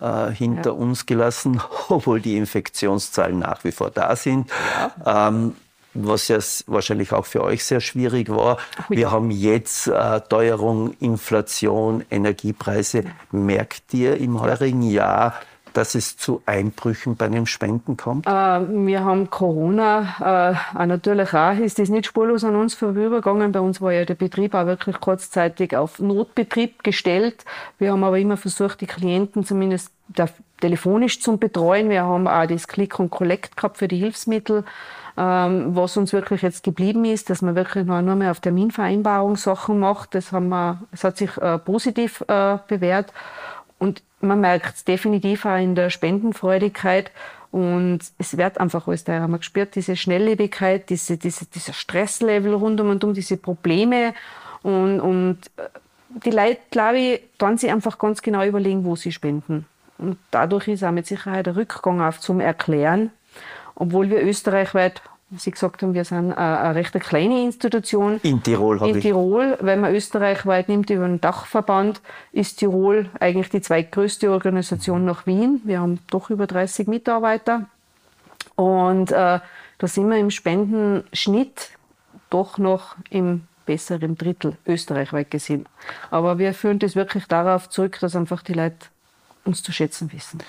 äh, 0.00 0.30
hinter 0.30 0.70
ja. 0.70 0.76
uns 0.76 1.06
gelassen, 1.06 1.60
obwohl 1.88 2.20
die 2.20 2.36
Infektionszahlen 2.36 3.40
nach 3.40 3.64
wie 3.64 3.72
vor 3.72 3.90
da 3.90 4.14
sind. 4.16 4.48
Ja. 5.04 5.28
Ähm, 5.28 5.56
was 5.92 6.28
ja 6.28 6.38
wahrscheinlich 6.66 7.12
auch 7.12 7.26
für 7.26 7.42
euch 7.42 7.64
sehr 7.64 7.80
schwierig 7.80 8.28
war. 8.28 8.58
Wir 8.88 9.10
haben 9.10 9.32
jetzt 9.32 9.88
äh, 9.88 10.20
Teuerung, 10.20 10.94
Inflation, 11.00 12.04
Energiepreise. 12.10 13.04
Merkt 13.32 13.92
ihr 13.92 14.16
im 14.18 14.40
heurigen 14.40 14.82
Jahr, 14.82 15.34
dass 15.72 15.94
es 15.94 16.16
zu 16.16 16.42
Einbrüchen 16.46 17.16
bei 17.16 17.28
den 17.28 17.46
Spenden 17.46 17.96
kommt? 17.96 18.26
Äh, 18.26 18.30
wir 18.30 19.04
haben 19.04 19.30
Corona, 19.30 20.54
äh, 20.74 20.86
natürlich 20.86 21.34
auch, 21.34 21.56
ist 21.56 21.78
das 21.78 21.88
nicht 21.88 22.06
spurlos 22.06 22.44
an 22.44 22.56
uns 22.56 22.74
vorübergegangen. 22.74 23.52
Bei 23.52 23.60
uns 23.60 23.80
war 23.80 23.92
ja 23.92 24.04
der 24.04 24.14
Betrieb 24.14 24.54
auch 24.54 24.66
wirklich 24.66 25.00
kurzzeitig 25.00 25.76
auf 25.76 25.98
Notbetrieb 25.98 26.82
gestellt. 26.82 27.44
Wir 27.78 27.92
haben 27.92 28.04
aber 28.04 28.18
immer 28.18 28.36
versucht, 28.36 28.80
die 28.80 28.86
Klienten 28.86 29.44
zumindest 29.44 29.92
telefonisch 30.60 31.20
zu 31.20 31.36
betreuen. 31.36 31.88
Wir 31.90 32.04
haben 32.04 32.26
auch 32.26 32.46
das 32.46 32.68
Click 32.68 32.98
und 32.98 33.10
Collect 33.10 33.56
gehabt 33.56 33.78
für 33.78 33.88
die 33.88 33.98
Hilfsmittel. 33.98 34.64
Ähm, 35.16 35.76
was 35.76 35.96
uns 35.96 36.12
wirklich 36.12 36.42
jetzt 36.42 36.62
geblieben 36.62 37.04
ist, 37.04 37.30
dass 37.30 37.42
man 37.42 37.54
wirklich 37.54 37.84
nur 37.84 38.00
mehr 38.00 38.30
auf 38.30 38.40
Terminvereinbarung 38.40 39.36
Sachen 39.36 39.78
macht. 39.78 40.14
Das, 40.14 40.32
haben 40.32 40.48
wir, 40.48 40.82
das 40.92 41.04
hat 41.04 41.16
sich 41.16 41.36
äh, 41.36 41.58
positiv 41.58 42.22
äh, 42.28 42.58
bewährt. 42.68 43.12
Und 43.80 44.02
man 44.20 44.40
merkt 44.40 44.76
es 44.76 44.84
definitiv 44.84 45.46
auch 45.46 45.56
in 45.56 45.74
der 45.74 45.90
Spendenfreudigkeit. 45.90 47.10
Und 47.50 48.00
es 48.18 48.36
wird 48.36 48.60
einfach 48.60 48.86
alles 48.86 49.02
da. 49.02 49.26
Man 49.26 49.40
gespürt 49.40 49.74
diese 49.74 49.96
Schnelllebigkeit, 49.96 50.88
diese, 50.90 51.16
diese, 51.16 51.46
dieser 51.46 51.72
Stresslevel 51.72 52.54
rund 52.54 52.80
um 52.80 52.90
und 52.90 53.02
um, 53.02 53.14
diese 53.14 53.38
Probleme. 53.38 54.14
Und, 54.62 55.00
und 55.00 55.38
äh, 55.56 55.62
die 56.24 56.30
Leute, 56.30 56.60
glaube 56.70 56.98
ich, 56.98 57.22
dann 57.38 57.58
sich 57.58 57.72
einfach 57.72 57.98
ganz 57.98 58.22
genau 58.22 58.44
überlegen, 58.44 58.84
wo 58.84 58.94
sie 58.94 59.10
spenden. 59.10 59.64
Und 59.98 60.18
dadurch 60.30 60.68
ist 60.68 60.84
auch 60.84 60.92
mit 60.92 61.06
Sicherheit 61.06 61.46
der 61.46 61.56
Rückgang 61.56 62.02
auf 62.02 62.20
zum 62.20 62.40
Erklären. 62.40 63.10
Obwohl 63.74 64.10
wir 64.10 64.22
österreichweit 64.22 65.00
Sie 65.36 65.52
gesagt 65.52 65.82
haben, 65.82 65.94
wir 65.94 66.04
sind 66.04 66.32
eine 66.32 66.74
recht 66.74 66.92
kleine 66.94 67.44
Institution. 67.44 68.18
In 68.24 68.42
Tirol 68.42 68.80
habe 68.80 68.90
In 68.90 69.00
Tirol, 69.00 69.56
wenn 69.60 69.80
man 69.80 69.94
österreichweit 69.94 70.68
nimmt 70.68 70.90
über 70.90 71.04
einen 71.04 71.20
Dachverband, 71.20 72.00
ist 72.32 72.58
Tirol 72.58 73.08
eigentlich 73.20 73.48
die 73.48 73.60
zweitgrößte 73.60 74.30
Organisation 74.30 75.04
nach 75.04 75.26
Wien. 75.26 75.60
Wir 75.64 75.80
haben 75.80 76.00
doch 76.10 76.30
über 76.30 76.48
30 76.48 76.88
Mitarbeiter. 76.88 77.66
Und 78.56 79.12
äh, 79.12 79.38
da 79.78 79.86
sind 79.86 80.10
wir 80.10 80.18
im 80.18 80.30
Spendenschnitt 80.30 81.70
doch 82.28 82.58
noch 82.58 82.96
im 83.08 83.42
besseren 83.66 84.16
Drittel 84.16 84.56
österreichweit 84.66 85.30
gesehen. 85.30 85.66
Aber 86.10 86.38
wir 86.38 86.54
führen 86.54 86.80
das 86.80 86.96
wirklich 86.96 87.26
darauf 87.26 87.68
zurück, 87.68 87.98
dass 88.00 88.16
einfach 88.16 88.42
die 88.42 88.54
Leute 88.54 88.88
uns 89.44 89.62
zu 89.62 89.70
schätzen 89.72 90.12
wissen. 90.12 90.40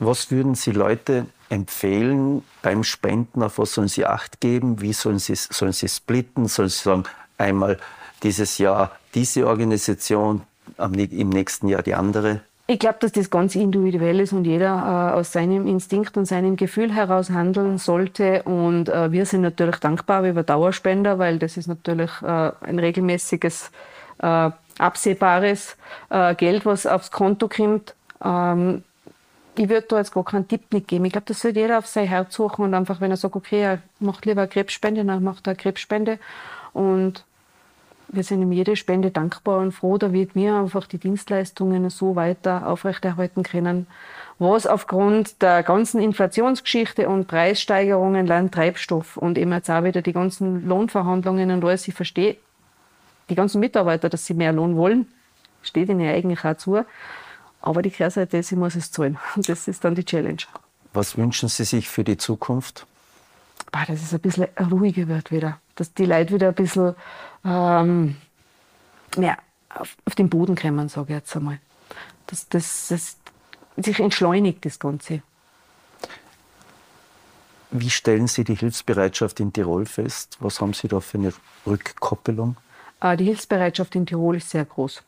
Was 0.00 0.30
würden 0.30 0.54
Sie 0.54 0.72
Leute 0.72 1.26
empfehlen 1.50 2.42
beim 2.62 2.84
Spenden? 2.84 3.42
Auf 3.42 3.58
was 3.58 3.74
sollen 3.74 3.88
sie 3.88 4.06
Acht 4.06 4.40
geben? 4.40 4.80
Wie 4.80 4.94
sollen 4.94 5.18
sie, 5.18 5.34
sollen 5.34 5.72
sie 5.72 5.88
splitten? 5.88 6.48
Sollen 6.48 6.70
sie 6.70 6.82
sagen, 6.82 7.04
einmal 7.36 7.78
dieses 8.22 8.56
Jahr 8.58 8.92
diese 9.14 9.46
Organisation, 9.46 10.42
im 10.78 11.28
nächsten 11.28 11.68
Jahr 11.68 11.82
die 11.82 11.94
andere? 11.94 12.40
Ich 12.66 12.78
glaube, 12.78 12.98
dass 13.00 13.12
das 13.12 13.28
ganz 13.28 13.56
individuell 13.56 14.20
ist 14.20 14.32
und 14.32 14.44
jeder 14.44 15.12
äh, 15.12 15.18
aus 15.18 15.32
seinem 15.32 15.66
Instinkt 15.66 16.16
und 16.16 16.24
seinem 16.24 16.56
Gefühl 16.56 16.94
heraus 16.94 17.28
handeln 17.28 17.78
sollte. 17.78 18.44
Und 18.44 18.88
äh, 18.88 19.10
wir 19.10 19.26
sind 19.26 19.42
natürlich 19.42 19.76
dankbar 19.76 20.24
über 20.24 20.44
Dauerspender, 20.44 21.18
weil 21.18 21.38
das 21.38 21.56
ist 21.56 21.66
natürlich 21.66 22.10
äh, 22.22 22.52
ein 22.60 22.78
regelmäßiges, 22.78 23.70
äh, 24.22 24.50
absehbares 24.78 25.76
äh, 26.08 26.34
Geld, 26.36 26.64
was 26.64 26.86
aufs 26.86 27.10
Konto 27.10 27.48
kommt. 27.48 27.94
Ähm, 28.24 28.84
ich 29.56 29.68
würde 29.68 29.86
da 29.88 29.98
jetzt 29.98 30.12
gar 30.12 30.24
keinen 30.24 30.48
Tipp 30.48 30.72
nicht 30.72 30.88
geben. 30.88 31.04
Ich 31.04 31.12
glaube, 31.12 31.26
das 31.26 31.40
sollte 31.40 31.60
jeder 31.60 31.78
auf 31.78 31.86
sein 31.86 32.06
Herz 32.06 32.34
suchen 32.34 32.64
und 32.64 32.74
einfach, 32.74 33.00
wenn 33.00 33.10
er 33.10 33.16
sagt, 33.16 33.36
okay, 33.36 33.60
er 33.60 33.78
macht 33.98 34.26
lieber 34.26 34.42
eine 34.42 34.48
Krebsspende, 34.48 35.04
dann 35.04 35.22
macht 35.22 35.46
er 35.46 35.52
eine 35.52 35.56
Krebsspende. 35.56 36.18
Und 36.72 37.24
wir 38.08 38.24
sind 38.24 38.42
ihm 38.42 38.52
jede 38.52 38.76
Spende 38.76 39.10
dankbar 39.10 39.58
und 39.58 39.72
froh, 39.72 39.98
da 39.98 40.12
wird 40.12 40.34
wir 40.34 40.54
einfach 40.54 40.86
die 40.86 40.98
Dienstleistungen 40.98 41.88
so 41.90 42.16
weiter 42.16 42.66
aufrechterhalten 42.66 43.42
können, 43.42 43.86
was 44.38 44.66
aufgrund 44.66 45.42
der 45.42 45.62
ganzen 45.62 46.00
Inflationsgeschichte 46.00 47.08
und 47.08 47.28
Preissteigerungen, 47.28 48.26
Landtreibstoff 48.26 49.16
und 49.16 49.38
eben 49.38 49.52
jetzt 49.52 49.70
auch 49.70 49.84
wieder 49.84 50.02
die 50.02 50.12
ganzen 50.12 50.66
Lohnverhandlungen 50.66 51.50
und 51.50 51.64
alles, 51.64 51.86
ich 51.86 51.94
verstehe 51.94 52.36
die 53.28 53.36
ganzen 53.36 53.60
Mitarbeiter, 53.60 54.08
dass 54.08 54.26
sie 54.26 54.34
mehr 54.34 54.52
Lohn 54.52 54.76
wollen, 54.76 55.06
steht 55.62 55.88
ihnen 55.88 56.00
ja 56.00 56.10
eigentlich 56.10 56.44
auch 56.44 56.56
zu. 56.56 56.84
Aber 57.60 57.82
die 57.82 57.90
Kehrseite 57.90 58.38
ist, 58.38 58.52
ich 58.52 58.58
muss 58.58 58.74
es 58.74 58.90
zahlen. 58.90 59.18
Und 59.36 59.48
das 59.48 59.68
ist 59.68 59.84
dann 59.84 59.94
die 59.94 60.04
Challenge. 60.04 60.42
Was 60.92 61.16
wünschen 61.16 61.48
Sie 61.48 61.64
sich 61.64 61.88
für 61.88 62.04
die 62.04 62.16
Zukunft? 62.16 62.86
Boah, 63.70 63.84
dass 63.86 64.02
es 64.02 64.12
ein 64.12 64.20
bisschen 64.20 64.48
ruhiger 64.70 65.06
wird 65.08 65.30
wieder. 65.30 65.60
Dass 65.76 65.94
die 65.94 66.06
Leute 66.06 66.34
wieder 66.34 66.48
ein 66.48 66.54
bisschen 66.54 66.94
ähm, 67.44 68.16
mehr 69.16 69.38
auf, 69.68 69.96
auf, 70.04 70.14
den 70.14 70.28
Boden 70.28 70.56
kommen, 70.56 70.88
sage 70.88 71.12
ich 71.12 71.18
jetzt 71.18 71.36
einmal. 71.36 71.58
Dass 72.26 72.48
das, 72.48 72.88
das 72.88 73.16
sich 73.76 74.00
entschleunigt, 74.00 74.64
das 74.64 74.78
Ganze. 74.78 75.22
Wie 77.70 77.90
stellen 77.90 78.26
Sie 78.26 78.42
die 78.42 78.56
Hilfsbereitschaft 78.56 79.38
in 79.38 79.52
Tirol 79.52 79.86
fest? 79.86 80.38
Was 80.40 80.60
haben 80.60 80.74
Sie 80.74 80.88
da 80.88 80.98
für 80.98 81.18
eine 81.18 81.32
Rückkoppelung? 81.66 82.56
Äh, 83.00 83.16
die 83.16 83.26
Hilfsbereitschaft 83.26 83.94
in 83.94 84.06
Tirol 84.06 84.36
ist 84.36 84.50
sehr 84.50 84.64
groß. 84.64 85.04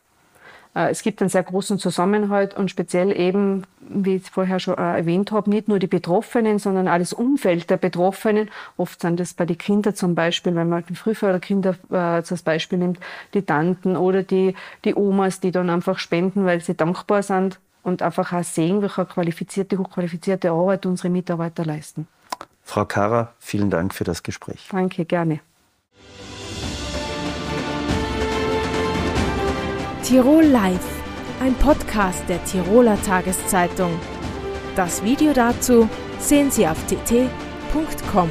Äh, 0.74 0.90
es 0.90 1.02
gibt 1.02 1.20
einen 1.20 1.28
sehr 1.28 1.42
großen 1.42 1.78
Zusammenhalt 1.78 2.54
und 2.54 2.70
speziell 2.70 3.18
eben, 3.18 3.64
wie 3.80 4.16
ich 4.16 4.30
vorher 4.30 4.58
schon 4.58 4.78
äh, 4.78 4.98
erwähnt 4.98 5.32
habe, 5.32 5.50
nicht 5.50 5.68
nur 5.68 5.78
die 5.78 5.86
Betroffenen, 5.86 6.58
sondern 6.58 6.88
alles 6.88 7.12
Umfeld 7.12 7.70
der 7.70 7.76
Betroffenen. 7.76 8.50
Oft 8.76 9.00
sind 9.00 9.20
das 9.20 9.34
bei 9.34 9.44
den 9.46 9.58
Kindern 9.58 9.94
zum 9.94 10.14
Beispiel, 10.14 10.54
wenn 10.54 10.68
man 10.68 10.84
die 10.88 10.94
Frühförderkinder 10.94 11.76
äh, 11.90 11.96
als 11.96 12.42
Beispiel 12.42 12.78
nimmt, 12.78 12.98
die 13.34 13.42
Tanten 13.42 13.96
oder 13.96 14.22
die, 14.22 14.54
die 14.84 14.94
Omas, 14.94 15.40
die 15.40 15.50
dann 15.50 15.70
einfach 15.70 15.98
spenden, 15.98 16.44
weil 16.44 16.60
sie 16.60 16.74
dankbar 16.74 17.22
sind 17.22 17.58
und 17.82 18.02
einfach 18.02 18.32
auch 18.32 18.44
sehen, 18.44 18.80
welche 18.80 19.04
qualifizierte, 19.04 19.78
hochqualifizierte 19.78 20.50
Arbeit 20.50 20.86
unsere 20.86 21.10
Mitarbeiter 21.10 21.64
leisten. 21.64 22.06
Frau 22.64 22.84
Kara, 22.84 23.32
vielen 23.38 23.70
Dank 23.70 23.92
für 23.92 24.04
das 24.04 24.22
Gespräch. 24.22 24.68
Danke, 24.70 25.04
gerne. 25.04 25.40
Tirol 30.12 30.44
Live, 30.44 31.00
ein 31.40 31.54
Podcast 31.54 32.22
der 32.28 32.44
Tiroler 32.44 33.00
Tageszeitung. 33.00 33.98
Das 34.76 35.02
Video 35.02 35.32
dazu 35.32 35.88
sehen 36.18 36.50
Sie 36.50 36.68
auf 36.68 36.76
tt.com. 36.84 38.28